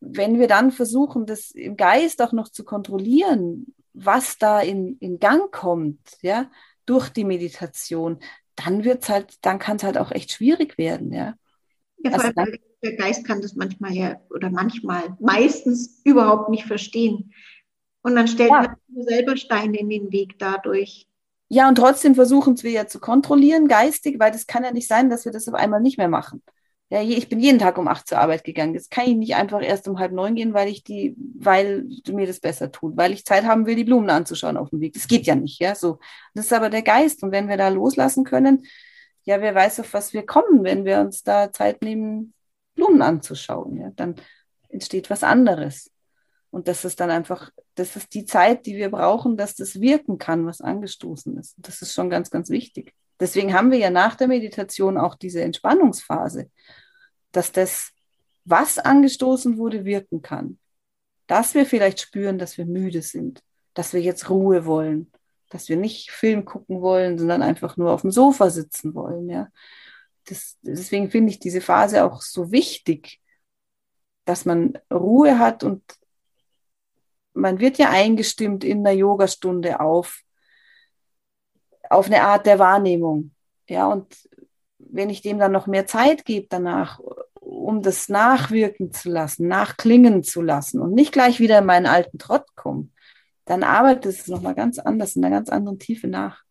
wenn 0.00 0.38
wir 0.38 0.48
dann 0.48 0.70
versuchen, 0.70 1.26
das 1.26 1.50
im 1.50 1.76
Geist 1.76 2.22
auch 2.22 2.32
noch 2.32 2.48
zu 2.48 2.64
kontrollieren, 2.64 3.74
was 3.92 4.38
da 4.38 4.60
in, 4.60 4.96
in 4.98 5.18
Gang 5.18 5.52
kommt, 5.52 6.00
ja, 6.22 6.50
durch 6.86 7.08
die 7.10 7.24
Meditation, 7.24 8.18
dann 8.56 8.84
wird's 8.84 9.08
halt, 9.08 9.38
dann 9.42 9.58
kann 9.58 9.76
es 9.76 9.82
halt 9.82 9.98
auch 9.98 10.10
echt 10.10 10.32
schwierig 10.32 10.78
werden, 10.78 11.12
ja. 11.12 11.34
Ja, 11.98 12.12
also 12.12 12.28
allem, 12.34 12.58
der 12.82 12.96
Geist 12.96 13.26
kann 13.26 13.40
das 13.40 13.54
manchmal 13.54 13.92
ja 13.92 14.20
oder 14.30 14.50
manchmal 14.50 15.16
meistens 15.20 16.00
überhaupt 16.04 16.50
nicht 16.50 16.66
verstehen. 16.66 17.32
Und 18.02 18.14
dann 18.16 18.28
stellt 18.28 18.50
ja. 18.50 18.62
man 18.62 18.76
nur 18.88 19.04
selber 19.04 19.36
Steine 19.36 19.78
in 19.78 19.88
den 19.88 20.12
Weg 20.12 20.38
dadurch. 20.38 21.08
Ja, 21.48 21.68
und 21.68 21.76
trotzdem 21.76 22.14
versuchen 22.14 22.62
wir 22.62 22.70
ja 22.70 22.86
zu 22.86 23.00
kontrollieren, 23.00 23.68
geistig, 23.68 24.18
weil 24.18 24.32
das 24.32 24.46
kann 24.46 24.64
ja 24.64 24.72
nicht 24.72 24.88
sein, 24.88 25.08
dass 25.08 25.24
wir 25.24 25.32
das 25.32 25.48
auf 25.48 25.54
einmal 25.54 25.80
nicht 25.80 25.98
mehr 25.98 26.08
machen. 26.08 26.42
Ja, 26.90 27.02
ich 27.02 27.28
bin 27.28 27.40
jeden 27.40 27.58
Tag 27.58 27.78
um 27.78 27.88
acht 27.88 28.06
zur 28.06 28.18
Arbeit 28.18 28.44
gegangen. 28.44 28.74
Jetzt 28.74 28.90
kann 28.90 29.06
ich 29.06 29.16
nicht 29.16 29.34
einfach 29.34 29.62
erst 29.62 29.88
um 29.88 29.98
halb 29.98 30.12
neun 30.12 30.34
gehen, 30.34 30.54
weil 30.54 30.68
ich 30.68 30.84
die, 30.84 31.16
weil 31.34 31.86
mir 32.08 32.26
das 32.26 32.40
besser 32.40 32.70
tut, 32.70 32.96
weil 32.96 33.12
ich 33.12 33.24
Zeit 33.24 33.44
haben 33.44 33.66
will, 33.66 33.74
die 33.74 33.84
Blumen 33.84 34.10
anzuschauen 34.10 34.56
auf 34.56 34.70
dem 34.70 34.80
Weg. 34.80 34.92
Das 34.92 35.08
geht 35.08 35.26
ja 35.26 35.34
nicht, 35.34 35.60
ja. 35.60 35.74
So. 35.74 35.98
Das 36.34 36.46
ist 36.46 36.52
aber 36.52 36.70
der 36.70 36.82
Geist. 36.82 37.22
Und 37.22 37.32
wenn 37.32 37.48
wir 37.48 37.56
da 37.56 37.68
loslassen 37.68 38.24
können, 38.24 38.64
ja, 39.24 39.40
wer 39.40 39.54
weiß, 39.54 39.80
auf 39.80 39.94
was 39.94 40.12
wir 40.12 40.26
kommen, 40.26 40.62
wenn 40.62 40.84
wir 40.84 41.00
uns 41.00 41.22
da 41.22 41.50
Zeit 41.50 41.82
nehmen, 41.82 42.34
Blumen 42.74 43.02
anzuschauen, 43.02 43.78
ja, 43.78 43.90
dann 43.96 44.16
entsteht 44.68 45.08
was 45.10 45.22
anderes. 45.22 45.90
Und 46.50 46.68
das 46.68 46.84
ist 46.84 47.00
dann 47.00 47.10
einfach, 47.10 47.50
das 47.74 47.96
ist 47.96 48.14
die 48.14 48.26
Zeit, 48.26 48.66
die 48.66 48.76
wir 48.76 48.90
brauchen, 48.90 49.36
dass 49.36 49.56
das 49.56 49.80
wirken 49.80 50.18
kann, 50.18 50.46
was 50.46 50.60
angestoßen 50.60 51.36
ist. 51.38 51.54
Das 51.58 51.82
ist 51.82 51.94
schon 51.94 52.10
ganz, 52.10 52.30
ganz 52.30 52.50
wichtig. 52.50 52.94
Deswegen 53.20 53.54
haben 53.54 53.70
wir 53.70 53.78
ja 53.78 53.90
nach 53.90 54.16
der 54.16 54.28
Meditation 54.28 54.98
auch 54.98 55.14
diese 55.14 55.42
Entspannungsphase, 55.42 56.50
dass 57.32 57.52
das, 57.52 57.92
was 58.44 58.78
angestoßen 58.78 59.56
wurde, 59.56 59.84
wirken 59.84 60.22
kann. 60.22 60.58
Dass 61.26 61.54
wir 61.54 61.64
vielleicht 61.64 62.00
spüren, 62.00 62.38
dass 62.38 62.58
wir 62.58 62.66
müde 62.66 63.02
sind, 63.02 63.42
dass 63.72 63.92
wir 63.92 64.00
jetzt 64.00 64.28
Ruhe 64.28 64.66
wollen, 64.66 65.10
dass 65.50 65.68
wir 65.68 65.76
nicht 65.76 66.10
Film 66.10 66.44
gucken 66.44 66.82
wollen, 66.82 67.18
sondern 67.18 67.42
einfach 67.42 67.76
nur 67.76 67.92
auf 67.92 68.02
dem 68.02 68.10
Sofa 68.10 68.50
sitzen 68.50 68.94
wollen. 68.94 69.28
Ja. 69.28 69.48
Das, 70.26 70.58
deswegen 70.62 71.10
finde 71.10 71.30
ich 71.30 71.38
diese 71.38 71.60
Phase 71.60 72.04
auch 72.04 72.22
so 72.22 72.50
wichtig, 72.50 73.20
dass 74.24 74.44
man 74.44 74.78
Ruhe 74.92 75.38
hat 75.38 75.62
und 75.62 75.82
man 77.34 77.58
wird 77.58 77.78
ja 77.78 77.90
eingestimmt 77.90 78.64
in 78.64 78.84
der 78.84 78.94
Yogastunde 78.94 79.80
auf 79.80 80.23
auf 81.90 82.06
eine 82.06 82.22
Art 82.22 82.46
der 82.46 82.58
Wahrnehmung. 82.58 83.30
Ja, 83.68 83.86
und 83.86 84.06
wenn 84.78 85.10
ich 85.10 85.22
dem 85.22 85.38
dann 85.38 85.52
noch 85.52 85.66
mehr 85.66 85.86
Zeit 85.86 86.24
gebe 86.24 86.46
danach, 86.48 87.00
um 87.40 87.82
das 87.82 88.08
nachwirken 88.08 88.92
zu 88.92 89.10
lassen, 89.10 89.48
nachklingen 89.48 90.22
zu 90.22 90.42
lassen 90.42 90.80
und 90.80 90.94
nicht 90.94 91.12
gleich 91.12 91.40
wieder 91.40 91.58
in 91.58 91.66
meinen 91.66 91.86
alten 91.86 92.18
Trott 92.18 92.46
kommen, 92.56 92.92
dann 93.44 93.62
arbeitet 93.62 94.06
es 94.06 94.28
nochmal 94.28 94.54
ganz 94.54 94.78
anders, 94.78 95.16
in 95.16 95.24
einer 95.24 95.36
ganz 95.36 95.50
anderen 95.50 95.78
Tiefe 95.78 96.08
nach. 96.08 96.42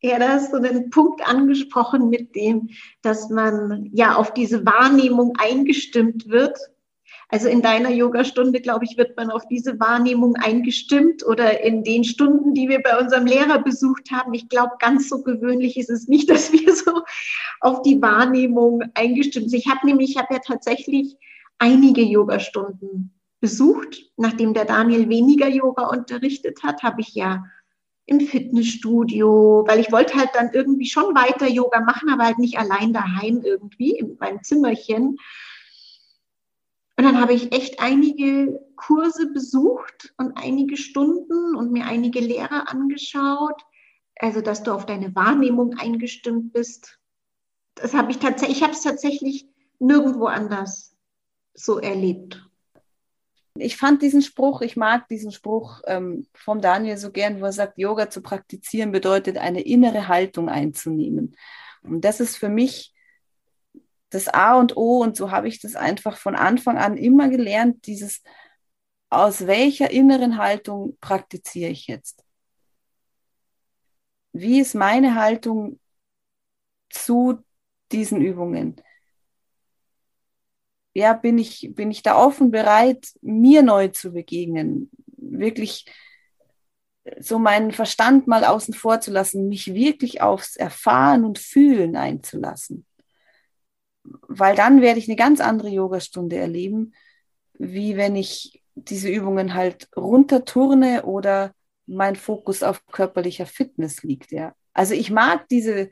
Ja, 0.00 0.18
da 0.18 0.30
hast 0.30 0.52
du 0.52 0.58
den 0.58 0.90
Punkt 0.90 1.26
angesprochen 1.26 2.08
mit 2.08 2.34
dem, 2.34 2.70
dass 3.02 3.30
man 3.30 3.88
ja 3.92 4.16
auf 4.16 4.34
diese 4.34 4.66
Wahrnehmung 4.66 5.34
eingestimmt 5.38 6.28
wird 6.28 6.58
also 7.32 7.48
in 7.48 7.62
deiner 7.62 7.88
Yogastunde, 7.88 8.60
glaube 8.60 8.84
ich, 8.84 8.98
wird 8.98 9.16
man 9.16 9.30
auf 9.30 9.48
diese 9.48 9.80
Wahrnehmung 9.80 10.36
eingestimmt 10.36 11.24
oder 11.24 11.62
in 11.64 11.82
den 11.82 12.04
Stunden, 12.04 12.52
die 12.52 12.68
wir 12.68 12.82
bei 12.82 12.98
unserem 12.98 13.24
Lehrer 13.24 13.58
besucht 13.62 14.10
haben. 14.10 14.34
Ich 14.34 14.50
glaube, 14.50 14.72
ganz 14.78 15.08
so 15.08 15.22
gewöhnlich 15.22 15.78
ist 15.78 15.88
es 15.88 16.08
nicht, 16.08 16.28
dass 16.30 16.52
wir 16.52 16.74
so 16.74 17.02
auf 17.60 17.80
die 17.80 18.02
Wahrnehmung 18.02 18.82
eingestimmt 18.92 19.48
sind. 19.48 19.60
Ich 19.60 19.66
habe 19.66 19.86
nämlich, 19.86 20.10
ich 20.10 20.18
habe 20.18 20.34
ja 20.34 20.40
tatsächlich 20.40 21.16
einige 21.58 22.02
Yogastunden 22.02 23.14
besucht. 23.40 24.10
Nachdem 24.18 24.52
der 24.52 24.66
Daniel 24.66 25.08
weniger 25.08 25.48
Yoga 25.48 25.86
unterrichtet 25.86 26.62
hat, 26.62 26.82
habe 26.82 27.00
ich 27.00 27.14
ja 27.14 27.44
im 28.04 28.20
Fitnessstudio, 28.20 29.64
weil 29.66 29.80
ich 29.80 29.90
wollte 29.90 30.18
halt 30.18 30.30
dann 30.34 30.50
irgendwie 30.52 30.86
schon 30.86 31.14
weiter 31.14 31.48
Yoga 31.48 31.80
machen, 31.80 32.10
aber 32.10 32.24
halt 32.24 32.38
nicht 32.38 32.58
allein 32.58 32.92
daheim 32.92 33.40
irgendwie 33.42 33.96
in 33.96 34.18
meinem 34.20 34.42
Zimmerchen. 34.42 35.16
Und 37.02 37.14
dann 37.14 37.20
habe 37.20 37.32
ich 37.32 37.50
echt 37.52 37.80
einige 37.80 38.60
Kurse 38.76 39.32
besucht 39.32 40.14
und 40.18 40.36
einige 40.36 40.76
Stunden 40.76 41.56
und 41.56 41.72
mir 41.72 41.84
einige 41.84 42.20
Lehrer 42.20 42.70
angeschaut. 42.70 43.60
Also, 44.20 44.40
dass 44.40 44.62
du 44.62 44.70
auf 44.70 44.86
deine 44.86 45.12
Wahrnehmung 45.16 45.74
eingestimmt 45.76 46.52
bist. 46.52 47.00
Das 47.74 47.92
habe 47.92 48.12
ich 48.12 48.18
tatsächlich, 48.18 48.58
ich 48.58 48.62
habe 48.62 48.74
es 48.74 48.82
tatsächlich 48.82 49.48
nirgendwo 49.80 50.26
anders 50.26 50.94
so 51.54 51.80
erlebt. 51.80 52.48
Ich 53.56 53.76
fand 53.76 54.00
diesen 54.00 54.22
Spruch, 54.22 54.60
ich 54.60 54.76
mag 54.76 55.08
diesen 55.08 55.32
Spruch 55.32 55.80
ähm, 55.88 56.28
vom 56.34 56.60
Daniel 56.60 56.98
so 56.98 57.10
gern, 57.10 57.40
wo 57.40 57.46
er 57.46 57.52
sagt, 57.52 57.78
Yoga 57.78 58.10
zu 58.10 58.22
praktizieren 58.22 58.92
bedeutet, 58.92 59.38
eine 59.38 59.62
innere 59.62 60.06
Haltung 60.06 60.48
einzunehmen. 60.48 61.34
Und 61.82 62.04
das 62.04 62.20
ist 62.20 62.36
für 62.36 62.48
mich 62.48 62.94
das 64.12 64.28
A 64.28 64.58
und 64.58 64.76
O 64.76 64.98
und 64.98 65.16
so 65.16 65.30
habe 65.30 65.48
ich 65.48 65.60
das 65.60 65.74
einfach 65.74 66.18
von 66.18 66.36
Anfang 66.36 66.76
an 66.76 66.96
immer 66.96 67.28
gelernt, 67.28 67.86
dieses 67.86 68.22
aus 69.08 69.46
welcher 69.46 69.90
inneren 69.90 70.36
Haltung 70.38 70.98
praktiziere 71.00 71.70
ich 71.70 71.86
jetzt? 71.86 72.22
Wie 74.32 74.60
ist 74.60 74.74
meine 74.74 75.14
Haltung 75.14 75.80
zu 76.90 77.42
diesen 77.90 78.20
Übungen? 78.20 78.76
Ja, 80.94 81.14
bin 81.14 81.38
ich, 81.38 81.70
bin 81.74 81.90
ich 81.90 82.02
da 82.02 82.16
offen, 82.16 82.50
bereit, 82.50 83.14
mir 83.22 83.62
neu 83.62 83.88
zu 83.88 84.12
begegnen? 84.12 84.90
Wirklich 85.06 85.86
so 87.18 87.38
meinen 87.38 87.72
Verstand 87.72 88.26
mal 88.26 88.44
außen 88.44 88.74
vor 88.74 89.00
zu 89.00 89.10
lassen, 89.10 89.48
mich 89.48 89.72
wirklich 89.72 90.20
aufs 90.20 90.56
Erfahren 90.56 91.24
und 91.24 91.38
Fühlen 91.38 91.96
einzulassen 91.96 92.86
weil 94.04 94.56
dann 94.56 94.80
werde 94.80 94.98
ich 94.98 95.08
eine 95.08 95.16
ganz 95.16 95.40
andere 95.40 95.68
Yogastunde 95.68 96.36
erleben, 96.36 96.94
wie 97.54 97.96
wenn 97.96 98.16
ich 98.16 98.62
diese 98.74 99.08
Übungen 99.08 99.54
halt 99.54 99.88
runterturne 99.96 101.04
oder 101.04 101.52
mein 101.86 102.16
Fokus 102.16 102.62
auf 102.62 102.84
körperlicher 102.86 103.46
Fitness 103.46 104.02
liegt. 104.02 104.32
Ja. 104.32 104.54
Also 104.72 104.94
ich 104.94 105.10
mag 105.10 105.48
diese, 105.48 105.90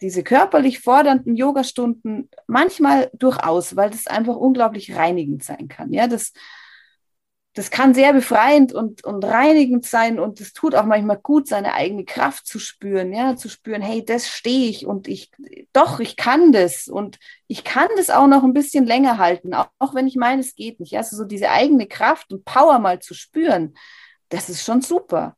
diese 0.00 0.22
körperlich 0.22 0.80
fordernden 0.80 1.36
Yogastunden 1.36 2.28
manchmal 2.46 3.10
durchaus, 3.14 3.76
weil 3.76 3.90
das 3.90 4.06
einfach 4.06 4.36
unglaublich 4.36 4.96
reinigend 4.96 5.44
sein 5.44 5.68
kann. 5.68 5.92
Ja, 5.92 6.08
das, 6.08 6.32
das 7.54 7.70
kann 7.70 7.94
sehr 7.94 8.12
befreiend 8.12 8.72
und, 8.72 9.04
und 9.04 9.24
reinigend 9.24 9.86
sein 9.86 10.18
und 10.20 10.40
es 10.40 10.52
tut 10.52 10.74
auch 10.74 10.84
manchmal 10.86 11.18
gut, 11.18 11.48
seine 11.48 11.74
eigene 11.74 12.04
Kraft 12.04 12.46
zu 12.46 12.58
spüren, 12.58 13.12
ja, 13.12 13.36
zu 13.36 13.48
spüren, 13.48 13.82
hey, 13.82 14.04
das 14.04 14.28
stehe 14.28 14.68
ich 14.68 14.86
und 14.86 15.08
ich, 15.08 15.30
doch, 15.72 16.00
ich 16.00 16.16
kann 16.16 16.52
das 16.52 16.88
und 16.88 17.18
ich 17.46 17.64
kann 17.64 17.88
das 17.96 18.10
auch 18.10 18.26
noch 18.26 18.42
ein 18.44 18.54
bisschen 18.54 18.86
länger 18.86 19.18
halten, 19.18 19.54
auch, 19.54 19.68
auch 19.78 19.94
wenn 19.94 20.06
ich 20.08 20.16
meine, 20.16 20.40
es 20.40 20.54
geht 20.56 20.80
nicht. 20.80 20.96
Also 20.96 21.16
so 21.16 21.24
diese 21.24 21.50
eigene 21.50 21.86
Kraft 21.86 22.32
und 22.32 22.44
Power 22.44 22.78
mal 22.80 23.00
zu 23.00 23.14
spüren, 23.14 23.74
das 24.30 24.48
ist 24.50 24.64
schon 24.64 24.82
super. 24.82 25.36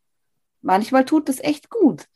Manchmal 0.62 1.04
tut 1.04 1.28
das 1.28 1.40
echt 1.40 1.70
gut. 1.70 2.06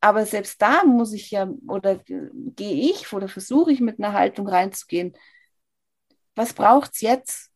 aber 0.00 0.26
selbst 0.26 0.60
da 0.62 0.84
muss 0.84 1.12
ich 1.14 1.30
ja 1.30 1.48
oder 1.68 1.96
gehe 2.06 2.90
ich 2.92 3.12
oder 3.12 3.28
versuche 3.28 3.72
ich 3.72 3.80
mit 3.80 3.98
einer 4.00 4.12
Haltung 4.14 4.48
reinzugehen. 4.48 5.14
Was 6.34 6.52
braucht 6.54 6.92
es 6.94 7.00
jetzt? 7.00 7.51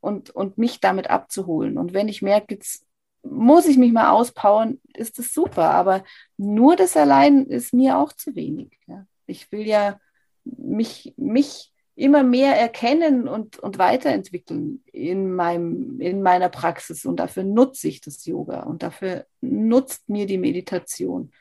Und, 0.00 0.30
und 0.30 0.56
mich 0.56 0.80
damit 0.80 1.10
abzuholen. 1.10 1.76
Und 1.76 1.92
wenn 1.92 2.08
ich 2.08 2.22
merke, 2.22 2.54
jetzt 2.54 2.86
muss 3.22 3.66
ich 3.66 3.76
mich 3.76 3.92
mal 3.92 4.10
auspowern, 4.10 4.80
ist 4.94 5.18
das 5.18 5.32
super. 5.32 5.70
Aber 5.70 6.04
nur 6.36 6.76
das 6.76 6.96
allein 6.96 7.46
ist 7.46 7.74
mir 7.74 7.98
auch 7.98 8.12
zu 8.12 8.34
wenig. 8.34 8.78
Ja. 8.86 9.06
Ich 9.26 9.52
will 9.52 9.66
ja 9.66 10.00
mich, 10.44 11.14
mich 11.16 11.72
immer 11.94 12.22
mehr 12.22 12.58
erkennen 12.58 13.28
und, 13.28 13.58
und 13.58 13.78
weiterentwickeln 13.78 14.82
in, 14.86 15.32
meinem, 15.32 16.00
in 16.00 16.22
meiner 16.22 16.48
Praxis. 16.48 17.04
Und 17.04 17.16
dafür 17.20 17.44
nutze 17.44 17.88
ich 17.88 18.00
das 18.00 18.24
Yoga 18.24 18.62
und 18.62 18.82
dafür 18.82 19.26
nutzt 19.42 20.08
mir 20.08 20.26
die 20.26 20.38
Meditation. 20.38 21.32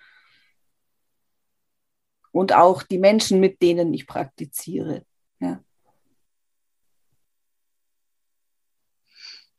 Und 2.31 2.53
auch 2.53 2.83
die 2.83 2.99
Menschen, 2.99 3.39
mit 3.39 3.61
denen 3.61 3.93
ich 3.93 4.05
praktiziere. 4.05 5.03
Ja. 5.39 5.63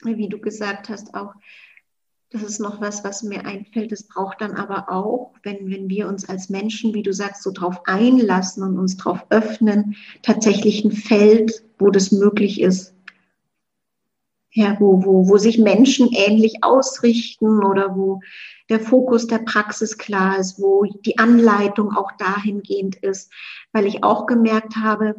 Wie 0.02 0.28
du 0.28 0.38
gesagt 0.38 0.88
hast, 0.88 1.14
auch 1.14 1.34
das 2.30 2.42
ist 2.44 2.60
noch 2.60 2.80
was, 2.80 3.02
was 3.02 3.24
mir 3.24 3.44
einfällt. 3.44 3.90
Es 3.90 4.06
braucht 4.06 4.40
dann 4.40 4.54
aber 4.54 4.88
auch, 4.88 5.32
wenn, 5.42 5.68
wenn 5.68 5.88
wir 5.88 6.06
uns 6.06 6.28
als 6.28 6.48
Menschen, 6.48 6.94
wie 6.94 7.02
du 7.02 7.12
sagst, 7.12 7.42
so 7.42 7.50
drauf 7.50 7.80
einlassen 7.86 8.62
und 8.62 8.78
uns 8.78 8.96
drauf 8.96 9.26
öffnen, 9.30 9.96
tatsächlich 10.22 10.84
ein 10.84 10.92
Feld, 10.92 11.64
wo 11.78 11.90
das 11.90 12.12
möglich 12.12 12.60
ist. 12.60 12.94
Ja, 14.52 14.76
wo, 14.78 15.04
wo, 15.04 15.28
wo 15.28 15.38
sich 15.38 15.58
Menschen 15.58 16.08
ähnlich 16.12 16.62
ausrichten 16.62 17.64
oder 17.64 17.96
wo 17.96 18.20
der 18.68 18.80
Fokus 18.80 19.26
der 19.26 19.38
Praxis 19.38 19.98
klar 19.98 20.38
ist, 20.38 20.60
wo 20.60 20.84
die 20.84 21.18
Anleitung 21.18 21.92
auch 21.96 22.12
dahingehend 22.12 22.96
ist. 22.96 23.32
Weil 23.72 23.86
ich 23.86 24.04
auch 24.04 24.26
gemerkt 24.26 24.76
habe, 24.76 25.16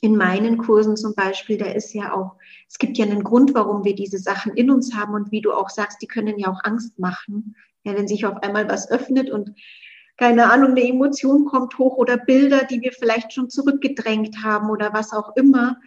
in 0.00 0.16
meinen 0.16 0.58
Kursen 0.58 0.96
zum 0.96 1.14
Beispiel, 1.14 1.58
da 1.58 1.66
ist 1.66 1.92
ja 1.92 2.14
auch, 2.14 2.36
es 2.68 2.78
gibt 2.78 2.98
ja 2.98 3.04
einen 3.04 3.24
Grund, 3.24 3.54
warum 3.54 3.84
wir 3.84 3.94
diese 3.94 4.18
Sachen 4.18 4.54
in 4.54 4.70
uns 4.70 4.94
haben 4.94 5.14
und 5.14 5.32
wie 5.32 5.40
du 5.40 5.52
auch 5.52 5.70
sagst, 5.70 6.00
die 6.02 6.06
können 6.06 6.38
ja 6.38 6.48
auch 6.48 6.60
Angst 6.64 6.98
machen. 6.98 7.56
Ja, 7.84 7.96
wenn 7.96 8.08
sich 8.08 8.26
auf 8.26 8.42
einmal 8.42 8.68
was 8.68 8.90
öffnet 8.90 9.30
und 9.30 9.54
keine 10.16 10.50
Ahnung, 10.50 10.70
eine 10.70 10.82
Emotion 10.82 11.44
kommt 11.44 11.78
hoch 11.78 11.96
oder 11.96 12.16
Bilder, 12.16 12.64
die 12.64 12.80
wir 12.80 12.92
vielleicht 12.92 13.32
schon 13.32 13.50
zurückgedrängt 13.50 14.42
haben 14.42 14.68
oder 14.68 14.92
was 14.92 15.12
auch 15.12 15.36
immer, 15.36 15.78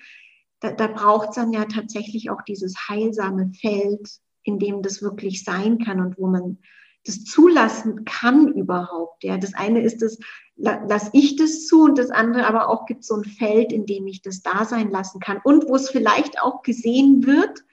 da, 0.61 0.71
da 0.71 0.87
braucht 0.87 1.29
es 1.29 1.35
dann 1.35 1.51
ja 1.51 1.65
tatsächlich 1.65 2.29
auch 2.29 2.41
dieses 2.41 2.75
heilsame 2.87 3.51
Feld, 3.59 4.07
in 4.43 4.57
dem 4.57 4.81
das 4.81 5.01
wirklich 5.01 5.43
sein 5.43 5.79
kann 5.79 5.99
und 5.99 6.17
wo 6.17 6.27
man 6.27 6.59
das 7.05 7.23
zulassen 7.23 8.05
kann 8.05 8.53
überhaupt. 8.53 9.23
Ja, 9.23 9.37
das 9.37 9.53
eine 9.53 9.81
ist 9.81 10.01
das, 10.01 10.19
lasse 10.55 11.09
ich 11.13 11.35
das 11.35 11.65
zu 11.65 11.83
und 11.83 11.97
das 11.97 12.11
andere 12.11 12.45
aber 12.45 12.69
auch 12.69 12.85
gibt 12.85 13.03
so 13.03 13.15
ein 13.15 13.25
Feld, 13.25 13.71
in 13.71 13.85
dem 13.85 14.07
ich 14.07 14.21
das 14.21 14.41
da 14.41 14.65
sein 14.65 14.91
lassen 14.91 15.19
kann 15.19 15.39
und 15.43 15.67
wo 15.67 15.75
es 15.75 15.89
vielleicht 15.89 16.41
auch 16.41 16.61
gesehen 16.61 17.25
wird, 17.25 17.63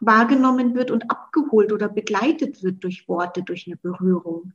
wahrgenommen 0.00 0.74
wird 0.74 0.90
und 0.90 1.10
abgeholt 1.10 1.72
oder 1.72 1.88
begleitet 1.88 2.62
wird 2.62 2.82
durch 2.82 3.08
Worte, 3.08 3.42
durch 3.42 3.66
eine 3.66 3.76
Berührung. 3.76 4.52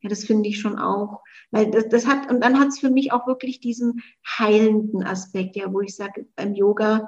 Ja, 0.00 0.08
das 0.08 0.24
finde 0.24 0.48
ich 0.48 0.58
schon 0.58 0.78
auch, 0.78 1.22
weil 1.50 1.70
das, 1.70 1.88
das 1.88 2.06
hat, 2.06 2.30
und 2.30 2.42
dann 2.42 2.58
hat 2.58 2.68
es 2.68 2.80
für 2.80 2.90
mich 2.90 3.12
auch 3.12 3.26
wirklich 3.26 3.60
diesen 3.60 4.02
heilenden 4.26 5.04
Aspekt, 5.04 5.56
ja, 5.56 5.72
wo 5.72 5.80
ich 5.80 5.94
sage, 5.94 6.26
beim 6.36 6.54
Yoga, 6.54 7.06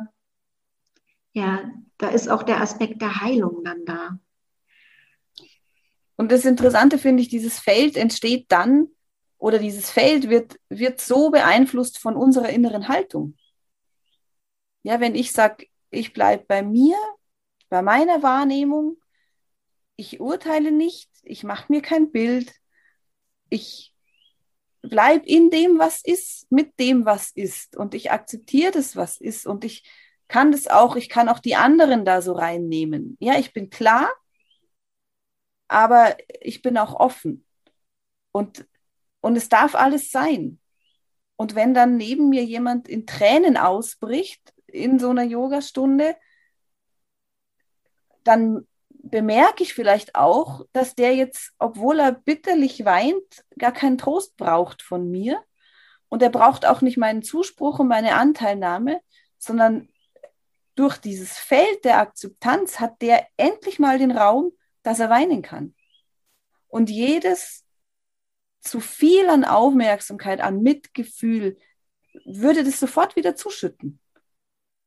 ja, 1.33 1.70
da 1.96 2.09
ist 2.09 2.29
auch 2.29 2.42
der 2.42 2.61
Aspekt 2.61 3.01
der 3.01 3.20
Heilung 3.22 3.64
dann 3.64 3.85
da. 3.87 4.18
Und 6.22 6.30
das 6.30 6.44
Interessante 6.44 6.98
finde 6.98 7.20
ich, 7.20 7.28
dieses 7.28 7.58
Feld 7.58 7.96
entsteht 7.96 8.46
dann 8.52 8.87
oder 9.38 9.58
dieses 9.58 9.90
Feld 9.90 10.30
wird, 10.30 10.54
wird 10.68 11.00
so 11.00 11.30
beeinflusst 11.32 11.98
von 11.98 12.14
unserer 12.14 12.48
inneren 12.48 12.87
Haltung. 12.87 13.37
Ja, 14.85 15.00
wenn 15.00 15.16
ich 15.16 15.32
sage, 15.32 15.66
ich 15.90 16.12
bleibe 16.12 16.44
bei 16.46 16.62
mir, 16.62 16.94
bei 17.70 17.82
meiner 17.82 18.22
Wahrnehmung, 18.22 18.98
ich 19.96 20.20
urteile 20.20 20.70
nicht, 20.70 21.11
ich 21.24 21.42
mache 21.42 21.64
mir 21.72 21.82
kein 21.82 22.12
Bild, 22.12 22.54
ich 23.48 23.92
bleibe 24.80 25.26
in 25.26 25.50
dem, 25.50 25.80
was 25.80 26.04
ist, 26.04 26.52
mit 26.52 26.78
dem, 26.78 27.04
was 27.04 27.32
ist 27.32 27.76
und 27.76 27.94
ich 27.94 28.12
akzeptiere 28.12 28.70
das, 28.70 28.94
was 28.94 29.20
ist 29.20 29.44
und 29.44 29.64
ich 29.64 29.90
kann 30.28 30.52
das 30.52 30.68
auch, 30.68 30.94
ich 30.94 31.08
kann 31.08 31.28
auch 31.28 31.40
die 31.40 31.56
anderen 31.56 32.04
da 32.04 32.22
so 32.22 32.32
reinnehmen. 32.35 33.16
Ja, 33.18 33.40
ich 33.40 33.52
bin 33.52 33.70
klar, 33.70 34.08
aber 35.72 36.16
ich 36.40 36.62
bin 36.62 36.78
auch 36.78 36.94
offen. 36.94 37.44
Und, 38.32 38.66
und 39.20 39.37
es 39.37 39.48
darf 39.48 39.74
alles 39.74 40.11
sein. 40.11 40.61
Und 41.37 41.54
wenn 41.54 41.74
dann 41.74 41.96
neben 41.96 42.28
mir 42.28 42.44
jemand 42.44 42.88
in 42.88 43.06
Tränen 43.06 43.56
ausbricht 43.56 44.52
in 44.66 44.98
so 44.98 45.11
einer 45.11 45.24
Yogastunde, 45.24 46.16
dann 48.24 48.66
bemerke 48.88 49.62
ich 49.62 49.74
vielleicht 49.74 50.14
auch, 50.14 50.64
dass 50.72 50.94
der 50.94 51.14
jetzt, 51.14 51.52
obwohl 51.58 51.98
er 51.98 52.12
bitterlich 52.12 52.85
weint, 52.85 53.44
gar 53.58 53.72
keinen 53.72 53.98
Trost 53.98 54.37
braucht 54.37 54.82
von 54.82 55.11
mir. 55.11 55.42
Und 56.08 56.22
er 56.22 56.30
braucht 56.30 56.66
auch 56.66 56.82
nicht 56.82 56.98
meinen 56.98 57.22
Zuspruch 57.22 57.78
und 57.78 57.88
meine 57.88 58.14
Anteilnahme, 58.14 59.00
sondern 59.38 59.88
durch 60.74 60.98
dieses 60.98 61.38
Feld 61.38 61.85
der 61.85 61.98
Akzeptanz 61.98 62.80
hat 62.80 63.02
der 63.02 63.26
endlich 63.37 63.78
mal 63.78 63.98
den 63.98 64.11
Raum, 64.11 64.52
dass 64.82 65.00
er 65.00 65.10
weinen 65.10 65.42
kann. 65.42 65.74
Und 66.68 66.90
jedes 66.90 67.64
zu 68.60 68.80
viel 68.80 69.28
an 69.28 69.44
Aufmerksamkeit, 69.44 70.40
an 70.40 70.62
Mitgefühl, 70.62 71.58
würde 72.24 72.64
das 72.64 72.78
sofort 72.78 73.16
wieder 73.16 73.34
zuschütten. 73.34 74.00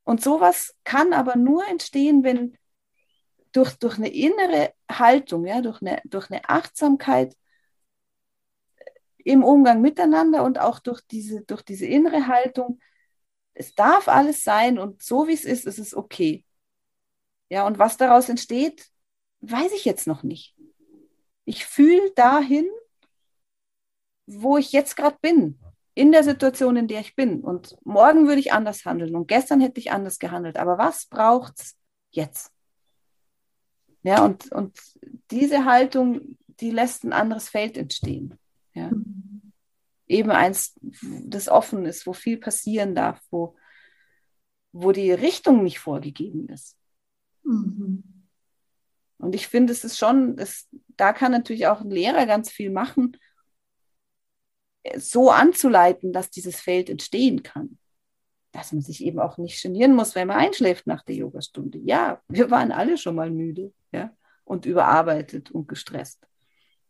Und 0.03 0.21
sowas 0.21 0.75
kann 0.83 1.13
aber 1.13 1.35
nur 1.35 1.67
entstehen, 1.67 2.23
wenn 2.23 2.57
durch, 3.51 3.73
durch 3.75 3.97
eine 3.97 4.09
innere 4.09 4.73
Haltung, 4.89 5.45
ja, 5.45 5.61
durch, 5.61 5.81
eine, 5.81 6.01
durch 6.05 6.29
eine 6.29 6.47
Achtsamkeit 6.47 7.35
im 9.17 9.43
Umgang 9.43 9.81
miteinander 9.81 10.43
und 10.43 10.59
auch 10.59 10.79
durch 10.79 11.01
diese, 11.01 11.41
durch 11.41 11.63
diese 11.63 11.85
innere 11.85 12.27
Haltung, 12.27 12.79
es 13.53 13.73
darf 13.73 14.07
alles 14.07 14.43
sein 14.43 14.77
und 14.77 15.01
so 15.01 15.27
wie 15.27 15.33
es 15.33 15.45
ist, 15.45 15.65
ist 15.65 15.79
es 15.79 15.95
okay. 15.95 16.45
Ja, 17.49 17.65
und 17.65 17.79
was 17.79 17.97
daraus 17.97 18.29
entsteht, 18.29 18.87
weiß 19.51 19.71
ich 19.73 19.85
jetzt 19.85 20.07
noch 20.07 20.23
nicht. 20.23 20.55
Ich 21.45 21.65
fühle 21.65 22.11
dahin, 22.15 22.65
wo 24.25 24.57
ich 24.57 24.71
jetzt 24.71 24.95
gerade 24.95 25.17
bin, 25.21 25.59
in 25.93 26.11
der 26.11 26.23
Situation, 26.23 26.75
in 26.75 26.87
der 26.87 26.99
ich 26.99 27.15
bin. 27.15 27.41
Und 27.41 27.77
morgen 27.85 28.27
würde 28.27 28.39
ich 28.39 28.51
anders 28.51 28.85
handeln 28.85 29.15
und 29.15 29.27
gestern 29.27 29.61
hätte 29.61 29.79
ich 29.79 29.91
anders 29.91 30.19
gehandelt. 30.19 30.57
Aber 30.57 30.77
was 30.77 31.05
braucht 31.05 31.59
es 31.59 31.77
jetzt? 32.11 32.51
Ja, 34.03 34.23
und, 34.23 34.51
und 34.51 34.77
diese 35.31 35.65
Haltung, 35.65 36.37
die 36.59 36.71
lässt 36.71 37.03
ein 37.03 37.13
anderes 37.13 37.49
Feld 37.49 37.77
entstehen. 37.77 38.37
Ja. 38.73 38.91
Eben 40.07 40.31
eins, 40.31 40.77
das 41.23 41.47
offen 41.47 41.85
ist, 41.85 42.05
wo 42.05 42.13
viel 42.13 42.37
passieren 42.37 42.93
darf, 42.93 43.19
wo, 43.31 43.55
wo 44.71 44.91
die 44.91 45.11
Richtung 45.11 45.63
nicht 45.63 45.79
vorgegeben 45.79 46.49
ist. 46.49 46.77
Mhm. 47.43 48.14
Und 49.25 49.33
ich 49.33 49.47
finde, 49.47 49.73
es 49.73 49.83
ist 49.83 49.97
schon, 49.97 50.37
es, 50.37 50.67
da 50.97 51.11
kann 51.11 51.31
natürlich 51.31 51.65
auch 51.65 51.81
ein 51.81 51.89
Lehrer 51.89 52.27
ganz 52.27 52.51
viel 52.51 52.69
machen, 52.69 53.17
so 54.97 55.31
anzuleiten, 55.31 56.13
dass 56.13 56.29
dieses 56.29 56.59
Feld 56.59 56.91
entstehen 56.91 57.41
kann. 57.41 57.79
Dass 58.51 58.71
man 58.71 58.81
sich 58.81 59.03
eben 59.03 59.19
auch 59.19 59.39
nicht 59.39 59.61
genieren 59.63 59.95
muss, 59.95 60.13
wenn 60.13 60.27
man 60.27 60.37
einschläft 60.37 60.85
nach 60.85 61.03
der 61.03 61.15
Yogastunde. 61.15 61.79
Ja, 61.79 62.21
wir 62.27 62.51
waren 62.51 62.71
alle 62.71 62.97
schon 62.97 63.15
mal 63.15 63.31
müde 63.31 63.73
ja, 63.91 64.15
und 64.43 64.67
überarbeitet 64.67 65.49
und 65.49 65.67
gestresst. 65.67 66.25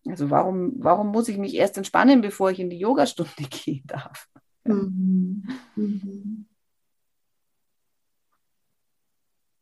Also 0.06 0.30
warum, 0.30 0.74
warum 0.78 1.08
muss 1.08 1.30
ich 1.30 1.38
mich 1.38 1.56
erst 1.56 1.78
entspannen, 1.78 2.20
bevor 2.20 2.52
ich 2.52 2.60
in 2.60 2.70
die 2.70 2.80
Yogastunde 2.80 3.32
gehen 3.50 3.84
darf? 3.88 4.28
Mhm. 4.66 5.48
Mhm. 5.78 6.46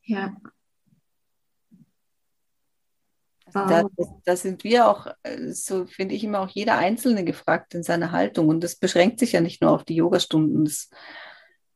Ja, 0.01 0.35
Da, 3.51 3.83
da, 4.25 4.35
sind 4.35 4.63
wir 4.63 4.87
auch, 4.87 5.07
äh, 5.23 5.51
so 5.51 5.85
finde 5.85 6.15
ich 6.15 6.23
immer 6.23 6.39
auch 6.39 6.49
jeder 6.49 6.77
Einzelne 6.77 7.23
gefragt 7.23 7.75
in 7.75 7.83
seiner 7.83 8.11
Haltung. 8.11 8.47
Und 8.47 8.63
das 8.63 8.75
beschränkt 8.75 9.19
sich 9.19 9.33
ja 9.33 9.41
nicht 9.41 9.61
nur 9.61 9.71
auf 9.71 9.83
die 9.83 9.95
Yogastunden. 9.95 10.65
Das 10.65 10.89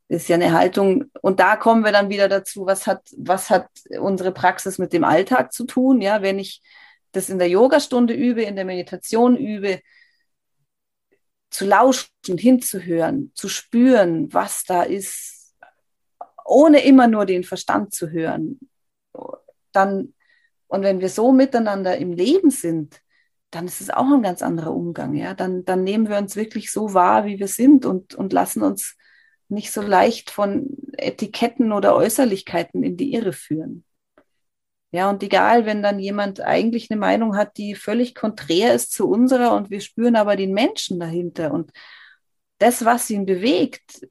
ist 0.07 0.27
ja 0.27 0.35
eine 0.35 0.53
Haltung. 0.53 1.05
Und 1.21 1.39
da 1.39 1.55
kommen 1.55 1.83
wir 1.83 1.91
dann 1.91 2.09
wieder 2.09 2.29
dazu, 2.29 2.65
was 2.65 2.87
hat, 2.87 3.07
was 3.17 3.49
hat 3.49 3.67
unsere 3.99 4.31
Praxis 4.31 4.77
mit 4.79 4.93
dem 4.93 5.03
Alltag 5.03 5.53
zu 5.53 5.65
tun? 5.65 6.01
Ja, 6.01 6.21
wenn 6.21 6.39
ich 6.39 6.61
das 7.11 7.29
in 7.29 7.37
der 7.37 7.49
Yogastunde 7.49 8.13
übe, 8.13 8.43
in 8.43 8.55
der 8.55 8.65
Meditation 8.65 9.35
übe, 9.35 9.81
zu 11.49 11.65
lauschen, 11.65 12.37
hinzuhören, 12.37 13.31
zu 13.35 13.49
spüren, 13.49 14.33
was 14.33 14.63
da 14.63 14.83
ist, 14.83 15.55
ohne 16.45 16.83
immer 16.83 17.07
nur 17.07 17.25
den 17.25 17.43
Verstand 17.43 17.93
zu 17.93 18.09
hören, 18.09 18.59
dann 19.71 20.13
und 20.67 20.83
wenn 20.83 20.99
wir 20.99 21.09
so 21.09 21.31
miteinander 21.31 21.97
im 21.97 22.11
Leben 22.13 22.51
sind, 22.51 23.01
dann 23.51 23.65
ist 23.65 23.81
es 23.81 23.89
auch 23.89 24.11
ein 24.11 24.21
ganz 24.21 24.41
anderer 24.41 24.73
Umgang. 24.73 25.15
Ja? 25.15 25.33
Dann, 25.33 25.63
dann 25.65 25.83
nehmen 25.83 26.09
wir 26.09 26.17
uns 26.17 26.35
wirklich 26.35 26.71
so 26.71 26.93
wahr, 26.93 27.25
wie 27.25 27.39
wir 27.39 27.47
sind 27.47 27.85
und, 27.85 28.15
und 28.15 28.33
lassen 28.33 28.61
uns 28.61 28.97
nicht 29.49 29.71
so 29.71 29.81
leicht 29.81 30.29
von 30.29 30.67
Etiketten 30.97 31.71
oder 31.71 31.95
Äußerlichkeiten 31.95 32.83
in 32.83 32.97
die 32.97 33.13
Irre 33.13 33.33
führen. 33.33 33.85
Ja, 34.91 35.09
und 35.09 35.21
egal, 35.21 35.65
wenn 35.65 35.83
dann 35.83 35.99
jemand 35.99 36.39
eigentlich 36.41 36.89
eine 36.89 36.99
Meinung 36.99 37.35
hat, 37.35 37.57
die 37.57 37.75
völlig 37.75 38.15
konträr 38.15 38.73
ist 38.73 38.91
zu 38.91 39.09
unserer 39.09 39.53
und 39.53 39.69
wir 39.69 39.81
spüren 39.81 40.15
aber 40.15 40.35
den 40.35 40.53
Menschen 40.53 40.99
dahinter 40.99 41.53
und 41.53 41.71
das, 42.57 42.85
was 42.85 43.09
ihn 43.09 43.25
bewegt, 43.25 44.07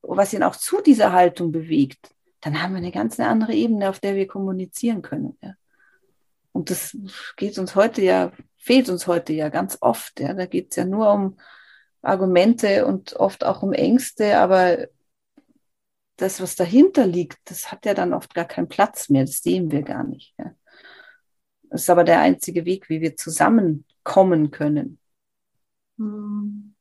was 0.00 0.32
ihn 0.32 0.42
auch 0.42 0.56
zu 0.56 0.80
dieser 0.80 1.12
Haltung 1.12 1.52
bewegt, 1.52 2.14
dann 2.40 2.62
haben 2.62 2.72
wir 2.72 2.78
eine 2.78 2.92
ganz 2.92 3.20
andere 3.20 3.52
Ebene, 3.52 3.90
auf 3.90 4.00
der 4.00 4.16
wir 4.16 4.26
kommunizieren 4.26 5.02
können. 5.02 5.36
Ja. 5.42 5.54
Und 6.58 6.70
das 6.70 6.96
geht 7.36 7.56
uns 7.56 7.76
heute 7.76 8.02
ja, 8.02 8.32
fehlt 8.56 8.88
uns 8.88 9.06
heute 9.06 9.32
ja 9.32 9.48
ganz 9.48 9.78
oft. 9.80 10.18
Ja. 10.18 10.34
Da 10.34 10.46
geht 10.46 10.72
es 10.72 10.76
ja 10.76 10.84
nur 10.84 11.12
um 11.12 11.38
Argumente 12.02 12.84
und 12.84 13.12
oft 13.12 13.44
auch 13.44 13.62
um 13.62 13.72
Ängste, 13.72 14.38
aber 14.38 14.88
das, 16.16 16.40
was 16.40 16.56
dahinter 16.56 17.06
liegt, 17.06 17.38
das 17.44 17.70
hat 17.70 17.86
ja 17.86 17.94
dann 17.94 18.12
oft 18.12 18.34
gar 18.34 18.44
keinen 18.44 18.68
Platz 18.68 19.08
mehr, 19.08 19.24
das 19.24 19.40
sehen 19.40 19.70
wir 19.70 19.82
gar 19.82 20.02
nicht. 20.02 20.34
Ja. 20.36 20.52
Das 21.70 21.82
ist 21.82 21.90
aber 21.90 22.02
der 22.02 22.18
einzige 22.18 22.64
Weg, 22.64 22.88
wie 22.88 23.00
wir 23.00 23.16
zusammenkommen 23.16 24.50
können. 24.50 24.98
Mhm. 25.96 26.74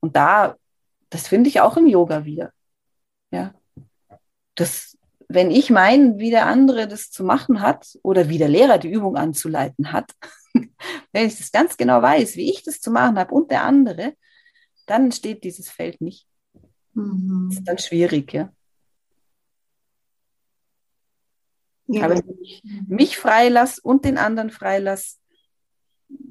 Und 0.00 0.14
da, 0.14 0.56
das 1.08 1.28
finde 1.28 1.48
ich 1.48 1.62
auch 1.62 1.78
im 1.78 1.86
Yoga 1.86 2.26
wieder. 2.26 2.52
Ja. 3.30 3.54
Das, 4.56 4.98
wenn 5.32 5.52
ich 5.52 5.70
meine, 5.70 6.18
wie 6.18 6.30
der 6.30 6.46
andere 6.46 6.88
das 6.88 7.10
zu 7.10 7.22
machen 7.22 7.60
hat 7.60 7.96
oder 8.02 8.28
wie 8.28 8.38
der 8.38 8.48
Lehrer 8.48 8.78
die 8.78 8.90
Übung 8.90 9.16
anzuleiten 9.16 9.92
hat, 9.92 10.10
wenn 11.12 11.26
ich 11.26 11.38
das 11.38 11.52
ganz 11.52 11.76
genau 11.76 12.02
weiß, 12.02 12.34
wie 12.34 12.50
ich 12.50 12.64
das 12.64 12.80
zu 12.80 12.90
machen 12.90 13.16
habe 13.16 13.32
und 13.32 13.48
der 13.52 13.62
andere, 13.62 14.14
dann 14.86 15.04
entsteht 15.04 15.44
dieses 15.44 15.70
Feld 15.70 16.00
nicht. 16.00 16.26
Mhm. 16.94 17.46
Das 17.48 17.58
ist 17.58 17.64
dann 17.64 17.78
schwierig, 17.78 18.32
ja. 18.32 18.52
ja 21.86 22.06
Aber 22.06 22.16
wenn 22.16 22.42
ich 22.42 22.64
mich 22.88 23.16
freilasse 23.16 23.80
und 23.84 24.04
den 24.04 24.18
anderen 24.18 24.50
freilasse, 24.50 25.18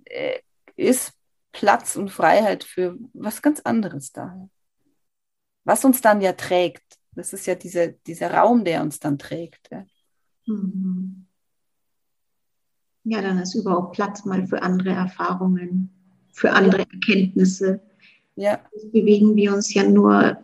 äh, 0.04 0.40
ist 0.76 1.14
Platz 1.54 1.96
und 1.96 2.10
Freiheit 2.10 2.66
für 2.66 2.98
was 3.14 3.42
ganz 3.42 3.62
anderes 3.62 4.12
da. 4.12 4.50
Was 5.64 5.86
uns 5.86 6.02
dann 6.02 6.20
ja 6.20 6.34
trägt. 6.34 6.99
Das 7.16 7.34
ist 7.34 7.46
ja 7.48 7.56
diese, 7.56 7.96
dieser 8.08 8.32
Raum, 8.34 8.64
der 8.64 8.82
uns 8.82 9.00
dann 9.00 9.18
trägt. 9.18 9.70
Ja. 9.72 9.86
Mhm. 10.46 11.26
ja, 13.04 13.22
dann 13.22 13.40
ist 13.40 13.56
überhaupt 13.56 13.94
Platz 13.94 14.26
mal 14.26 14.48
für 14.48 14.62
andere 14.62 14.92
Erfahrungen, 14.92 15.92
für 16.32 16.52
andere 16.52 16.86
Erkenntnisse. 16.92 17.82
Ja. 18.36 18.60
Das 18.74 18.92
bewegen 18.92 19.36
wir 19.36 19.54
uns 19.54 19.74
ja 19.74 19.84
nur 19.84 20.38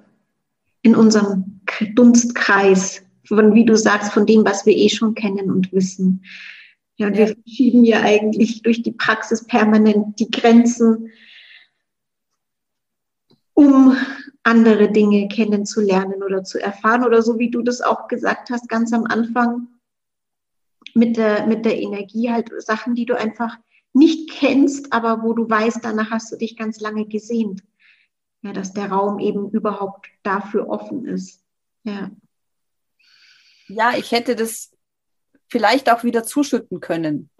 in 0.81 0.95
unserem 0.95 1.61
Dunstkreis, 1.95 3.01
von, 3.27 3.55
wie 3.55 3.65
du 3.65 3.75
sagst, 3.75 4.13
von 4.13 4.25
dem, 4.25 4.45
was 4.45 4.65
wir 4.65 4.75
eh 4.75 4.89
schon 4.89 5.15
kennen 5.15 5.49
und 5.49 5.71
wissen. 5.73 6.23
Ja, 6.97 7.07
und 7.07 7.13
ja. 7.13 7.27
wir 7.27 7.35
verschieben 7.35 7.83
ja 7.83 8.01
eigentlich 8.01 8.61
durch 8.61 8.83
die 8.83 8.91
Praxis 8.91 9.45
permanent 9.45 10.19
die 10.19 10.29
Grenzen, 10.29 11.09
um 13.53 13.97
andere 14.55 14.91
Dinge 14.91 15.27
kennenzulernen 15.27 16.23
oder 16.23 16.43
zu 16.43 16.61
erfahren. 16.61 17.03
Oder 17.03 17.21
so 17.21 17.39
wie 17.39 17.51
du 17.51 17.61
das 17.61 17.81
auch 17.81 18.07
gesagt 18.07 18.49
hast, 18.49 18.69
ganz 18.69 18.93
am 18.93 19.05
Anfang 19.05 19.67
mit 20.93 21.17
der, 21.17 21.45
mit 21.47 21.65
der 21.65 21.77
Energie, 21.77 22.31
halt 22.31 22.49
Sachen, 22.61 22.95
die 22.95 23.05
du 23.05 23.17
einfach 23.17 23.57
nicht 23.93 24.31
kennst, 24.31 24.91
aber 24.93 25.23
wo 25.23 25.33
du 25.33 25.49
weißt, 25.49 25.79
danach 25.83 26.11
hast 26.11 26.31
du 26.31 26.37
dich 26.37 26.57
ganz 26.57 26.79
lange 26.79 27.05
gesehnt 27.05 27.63
ja, 28.45 28.53
dass 28.53 28.73
der 28.73 28.91
Raum 28.91 29.19
eben 29.19 29.49
überhaupt 29.49 30.07
dafür 30.21 30.69
offen 30.69 31.05
ist. 31.05 31.43
Ja. 31.83 32.11
Ja, 33.67 33.97
ich 33.97 34.11
hätte 34.11 34.35
das 34.35 34.71
vielleicht 35.47 35.91
auch 35.91 36.03
wieder 36.03 36.23
zuschütten 36.23 36.79
können. 36.79 37.31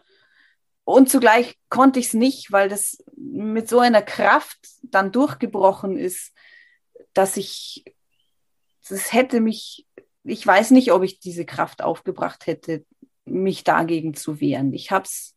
Und 0.84 1.10
zugleich 1.10 1.58
konnte 1.70 2.00
ich 2.00 2.08
es 2.08 2.14
nicht, 2.16 2.52
weil 2.52 2.70
das 2.70 3.04
mit 3.16 3.70
so 3.70 3.80
einer 3.80 4.02
Kraft 4.02 4.58
dann 4.82 5.12
durchgebrochen 5.12 5.96
ist, 5.96 6.34
dass 7.16 7.38
ich, 7.38 7.84
das 8.88 9.12
hätte 9.12 9.42
mich, 9.42 9.88
ich 10.24 10.46
weiß 10.46 10.72
nicht, 10.72 10.92
ob 10.92 11.02
ich 11.02 11.20
diese 11.20 11.46
Kraft 11.46 11.82
aufgebracht 11.82 12.46
hätte, 12.46 12.86
mich 13.26 13.64
dagegen 13.64 14.14
zu 14.14 14.40
wehren. 14.40 14.74
Ich 14.74 14.92
habe 14.92 15.06
es 15.06 15.36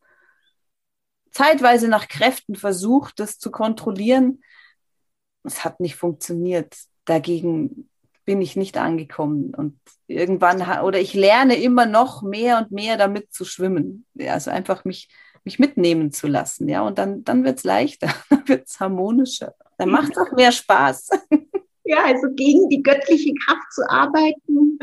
zeitweise 1.30 1.88
nach 1.88 2.08
Kräften 2.08 2.56
versucht, 2.56 3.18
das 3.20 3.38
zu 3.38 3.50
kontrollieren, 3.50 4.42
es 5.44 5.64
hat 5.64 5.80
nicht 5.80 5.96
funktioniert. 5.96 6.76
Dagegen 7.04 7.88
bin 8.24 8.42
ich 8.42 8.56
nicht 8.56 8.76
angekommen. 8.76 9.54
Und 9.54 9.80
irgendwann, 10.06 10.82
oder 10.82 11.00
ich 11.00 11.14
lerne 11.14 11.56
immer 11.56 11.86
noch 11.86 12.22
mehr 12.22 12.58
und 12.58 12.70
mehr 12.70 12.96
damit 12.96 13.32
zu 13.32 13.44
schwimmen. 13.44 14.04
Also 14.18 14.50
einfach 14.50 14.84
mich, 14.84 15.08
mich 15.44 15.58
mitnehmen 15.58 16.12
zu 16.12 16.26
lassen. 16.26 16.68
Ja, 16.68 16.82
und 16.82 16.98
dann, 16.98 17.24
dann 17.24 17.44
wird 17.44 17.58
es 17.58 17.64
leichter, 17.64 18.12
dann 18.30 18.46
wird 18.46 18.68
es 18.68 18.78
harmonischer. 18.80 19.54
Dann 19.78 19.90
macht 19.90 20.12
es 20.12 20.18
auch 20.18 20.32
mehr 20.32 20.52
Spaß. 20.52 21.10
Ja, 21.88 22.04
also 22.04 22.28
gegen 22.34 22.68
die 22.68 22.82
göttliche 22.82 23.32
Kraft 23.46 23.72
zu 23.72 23.80
arbeiten, 23.88 24.78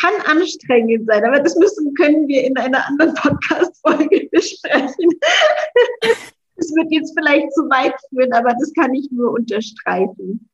kann 0.00 0.12
anstrengend 0.24 1.04
sein, 1.08 1.24
aber 1.24 1.40
das 1.40 1.56
müssen, 1.56 1.92
können 1.94 2.28
wir 2.28 2.44
in 2.44 2.56
einer 2.56 2.86
anderen 2.86 3.12
Podcast-Folge 3.14 4.28
besprechen. 4.30 5.10
Das 6.54 6.72
wird 6.76 6.92
jetzt 6.92 7.12
vielleicht 7.18 7.52
zu 7.54 7.62
weit 7.62 7.94
führen, 8.08 8.32
aber 8.32 8.50
das 8.50 8.72
kann 8.74 8.94
ich 8.94 9.10
nur 9.10 9.32
unterstreichen. 9.32 10.48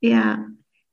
ja. 0.00 0.46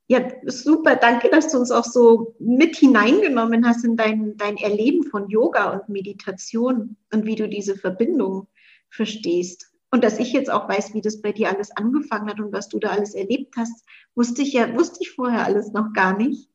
Ja, 0.08 0.28
super. 0.46 0.96
Danke, 0.96 1.30
dass 1.30 1.52
du 1.52 1.60
uns 1.60 1.72
auch 1.72 1.84
so 1.84 2.36
mit 2.40 2.78
hineingenommen 2.78 3.68
hast 3.68 3.84
in 3.84 3.98
dein, 3.98 4.38
dein 4.38 4.56
Erleben 4.56 5.04
von 5.04 5.30
Yoga 5.30 5.74
und 5.74 5.90
Meditation 5.90 6.96
und 7.14 7.26
wie 7.26 7.36
du 7.36 7.50
diese 7.50 7.76
Verbindung 7.76 8.48
verstehst. 8.90 9.69
Und 9.92 10.04
dass 10.04 10.20
ich 10.20 10.34
jetzt 10.34 10.52
auch 10.52 10.70
weiß, 10.70 10.94
wie 10.94 11.02
das 11.02 11.22
bei 11.22 11.32
dir 11.32 11.50
alles 11.50 11.72
angefangen 11.72 12.30
hat 12.30 12.40
und 12.40 12.54
was 12.54 12.70
du 12.70 12.80
da 12.80 12.90
alles 12.90 13.16
erlebt 13.16 13.56
hast, 13.58 13.86
wusste 14.16 14.44
ich 14.44 14.54
ja, 14.54 14.74
wusste 14.76 15.00
ich 15.02 15.12
vorher 15.12 15.46
alles 15.46 15.72
noch 15.72 15.94
gar 15.94 16.16
nicht. 16.16 16.50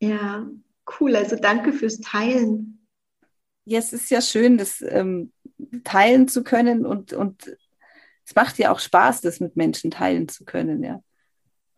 Ja, 0.00 0.46
Cool, 1.00 1.16
also 1.16 1.36
danke 1.36 1.72
fürs 1.72 2.00
Teilen. 2.00 2.86
Ja, 3.64 3.78
es 3.78 3.92
ist 3.92 4.10
ja 4.10 4.20
schön, 4.20 4.58
das 4.58 4.82
ähm, 4.82 5.32
teilen 5.84 6.28
zu 6.28 6.44
können 6.44 6.84
und, 6.84 7.12
und 7.14 7.56
es 8.26 8.34
macht 8.34 8.58
ja 8.58 8.70
auch 8.70 8.78
Spaß, 8.78 9.22
das 9.22 9.40
mit 9.40 9.56
Menschen 9.56 9.90
teilen 9.90 10.28
zu 10.28 10.44
können, 10.44 10.82
ja. 10.82 11.02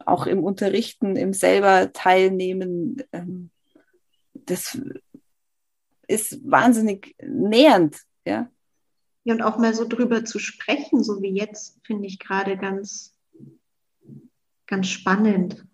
Auch 0.05 0.27
im 0.27 0.44
Unterrichten, 0.44 1.16
im 1.16 1.33
selber 1.33 1.92
teilnehmen, 1.92 3.03
ähm, 3.12 3.51
das 4.35 4.79
ist 6.07 6.38
wahnsinnig 6.49 7.16
nähernd, 7.22 8.03
ja. 8.25 8.51
Ja, 9.27 9.35
und 9.35 9.43
auch 9.43 9.59
mal 9.59 9.75
so 9.75 9.85
drüber 9.85 10.25
zu 10.25 10.39
sprechen, 10.39 11.03
so 11.03 11.21
wie 11.21 11.31
jetzt, 11.31 11.81
finde 11.85 12.07
ich 12.07 12.21
gerade 12.21 12.57
ganz, 12.57 13.12
ganz 14.69 14.87
spannend. 14.87 15.67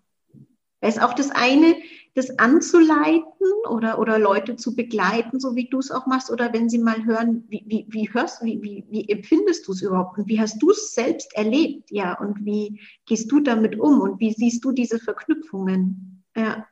Da 0.81 0.87
ist 0.87 0.99
auch 0.99 1.13
das 1.13 1.29
eine, 1.29 1.75
das 2.15 2.39
anzuleiten 2.39 3.23
oder, 3.69 3.99
oder 3.99 4.17
Leute 4.17 4.55
zu 4.55 4.75
begleiten, 4.75 5.39
so 5.39 5.55
wie 5.55 5.69
du 5.69 5.77
es 5.77 5.91
auch 5.91 6.07
machst, 6.07 6.31
oder 6.31 6.51
wenn 6.51 6.67
sie 6.67 6.79
mal 6.79 7.05
hören, 7.05 7.43
wie, 7.47 7.63
wie, 7.67 7.85
wie 7.89 8.11
hörst, 8.11 8.43
wie, 8.43 8.59
wie, 8.63 8.85
wie 8.89 9.07
empfindest 9.07 9.67
du 9.67 9.73
es 9.73 9.83
überhaupt 9.83 10.17
und 10.17 10.27
wie 10.27 10.39
hast 10.39 10.59
du 10.59 10.71
es 10.71 10.95
selbst 10.95 11.31
erlebt, 11.35 11.91
ja, 11.91 12.19
und 12.19 12.43
wie 12.43 12.81
gehst 13.05 13.31
du 13.31 13.39
damit 13.39 13.79
um 13.79 14.01
und 14.01 14.19
wie 14.19 14.33
siehst 14.33 14.65
du 14.65 14.71
diese 14.71 14.97
Verknüpfungen? 14.97 16.23
Ja. 16.35 16.67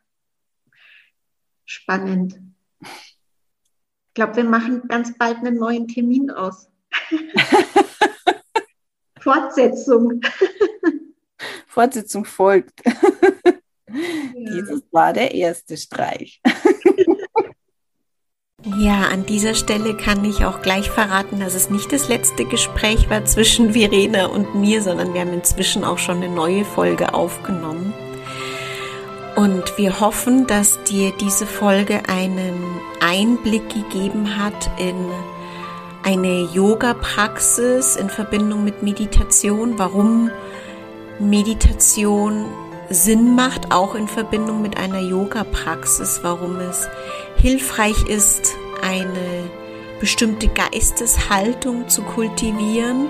Spannend. 1.66 2.42
Ich 4.12 4.16
glaube, 4.16 4.36
wir 4.36 4.44
machen 4.44 4.82
ganz 4.90 5.18
bald 5.18 5.38
einen 5.38 5.56
neuen 5.56 5.88
Termin 5.88 6.32
aus. 6.32 6.70
Fortsetzung. 9.22 10.20
Fortsetzung 11.68 12.26
folgt. 12.26 12.82
Dieses 14.36 14.84
war 14.92 15.14
der 15.14 15.34
erste 15.34 15.78
Streich. 15.78 16.42
Ja, 18.78 19.08
an 19.12 19.26
dieser 19.26 19.56
Stelle 19.56 19.98
kann 19.98 20.24
ich 20.24 20.46
auch 20.46 20.62
gleich 20.62 20.92
verraten, 20.92 21.40
dass 21.40 21.56
es 21.56 21.72
nicht 21.72 21.92
das 21.92 22.10
letzte 22.10 22.46
Gespräch 22.46 23.10
war 23.10 23.26
zwischen 23.26 23.74
Verena 23.74 24.28
und 24.28 24.54
mir, 24.54 24.84
sondern 24.84 25.16
wir 25.16 25.22
haben 25.22 25.34
inzwischen 25.34 25.84
auch 25.84 25.98
schon 25.98 26.18
eine 26.18 26.30
neue 26.30 26.64
Folge 26.64 27.16
aufgenommen. 27.16 27.92
Und 29.36 29.80
wir 29.80 30.00
hoffen, 30.00 30.46
dass 30.46 30.80
dir 30.84 31.12
diese 31.20 31.48
Folge 31.48 32.08
einen 32.08 32.80
Einblick 33.02 33.70
gegeben 33.70 34.38
hat 34.38 34.70
in 34.80 35.10
eine 36.04 36.44
Yoga-Praxis 36.54 37.96
in 37.96 38.10
Verbindung 38.10 38.64
mit 38.64 38.84
Meditation, 38.84 39.78
warum 39.78 40.32
Meditation 41.20 42.46
Sinn 42.90 43.36
macht, 43.36 43.72
auch 43.72 43.96
in 43.96 44.08
Verbindung 44.08 44.62
mit 44.62 44.78
einer 44.78 45.00
Yoga-Praxis, 45.00 46.20
warum 46.24 46.58
es 46.60 46.88
hilfreich 47.38 48.06
ist, 48.08 48.54
eine 48.82 49.50
bestimmte 50.00 50.48
Geisteshaltung 50.48 51.88
zu 51.88 52.02
kultivieren 52.02 53.08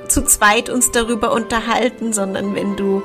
zu 0.08 0.22
zweit 0.24 0.68
uns 0.68 0.90
darüber 0.90 1.32
unterhalten, 1.32 2.12
sondern 2.12 2.54
wenn 2.54 2.76
du 2.76 3.02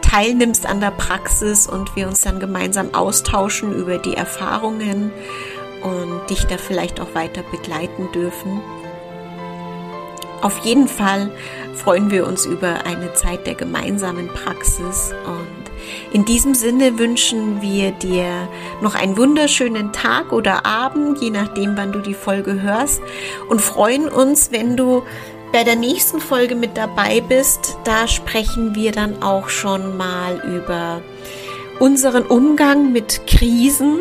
teilnimmst 0.00 0.66
an 0.66 0.80
der 0.80 0.92
Praxis 0.92 1.66
und 1.66 1.96
wir 1.96 2.06
uns 2.06 2.22
dann 2.22 2.40
gemeinsam 2.40 2.94
austauschen 2.94 3.74
über 3.74 3.98
die 3.98 4.14
Erfahrungen 4.14 5.12
und 5.82 6.30
dich 6.30 6.44
da 6.46 6.58
vielleicht 6.58 7.00
auch 7.00 7.14
weiter 7.14 7.42
begleiten 7.50 8.10
dürfen. 8.12 8.60
Auf 10.42 10.58
jeden 10.58 10.88
Fall 10.88 11.30
freuen 11.74 12.10
wir 12.10 12.26
uns 12.26 12.46
über 12.46 12.84
eine 12.84 13.12
Zeit 13.14 13.46
der 13.46 13.54
gemeinsamen 13.54 14.28
Praxis 14.28 15.14
und 15.26 15.66
in 16.12 16.24
diesem 16.24 16.54
Sinne 16.54 16.98
wünschen 16.98 17.60
wir 17.62 17.92
dir 17.92 18.48
noch 18.80 18.94
einen 18.94 19.16
wunderschönen 19.16 19.92
Tag 19.92 20.32
oder 20.32 20.66
Abend, 20.66 21.20
je 21.20 21.30
nachdem, 21.30 21.76
wann 21.76 21.92
du 21.92 22.00
die 22.00 22.14
Folge 22.14 22.60
hörst 22.60 23.00
und 23.48 23.60
freuen 23.60 24.08
uns, 24.08 24.50
wenn 24.50 24.76
du 24.76 25.02
bei 25.52 25.64
der 25.64 25.76
nächsten 25.76 26.20
Folge 26.20 26.54
mit 26.54 26.76
dabei 26.76 27.20
bist. 27.20 27.78
Da 27.84 28.08
sprechen 28.08 28.74
wir 28.74 28.92
dann 28.92 29.22
auch 29.22 29.48
schon 29.48 29.96
mal 29.96 30.42
über 30.44 31.00
unseren 31.78 32.24
Umgang 32.24 32.92
mit 32.92 33.26
Krisen, 33.26 33.98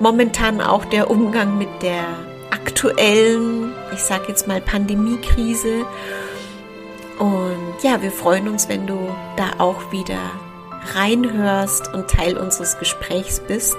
momentan 0.00 0.60
auch 0.60 0.84
der 0.84 1.10
Umgang 1.10 1.58
mit 1.58 1.68
der 1.82 2.04
aktuellen, 2.50 3.72
ich 3.94 4.02
sage 4.02 4.24
jetzt 4.28 4.46
mal 4.46 4.60
Pandemiekrise. 4.60 5.86
Und 7.18 7.82
ja, 7.82 8.02
wir 8.02 8.10
freuen 8.10 8.48
uns, 8.48 8.68
wenn 8.68 8.86
du 8.86 8.98
da 9.36 9.52
auch 9.58 9.92
wieder 9.92 10.18
reinhörst 10.94 11.94
und 11.94 12.08
Teil 12.08 12.36
unseres 12.36 12.78
Gesprächs 12.78 13.40
bist. 13.40 13.76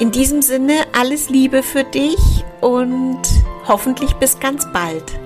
In 0.00 0.10
diesem 0.10 0.42
Sinne 0.42 0.74
alles 0.98 1.28
Liebe 1.28 1.62
für 1.62 1.84
dich 1.84 2.18
und 2.60 3.22
hoffentlich 3.68 4.14
bis 4.14 4.40
ganz 4.40 4.66
bald. 4.72 5.23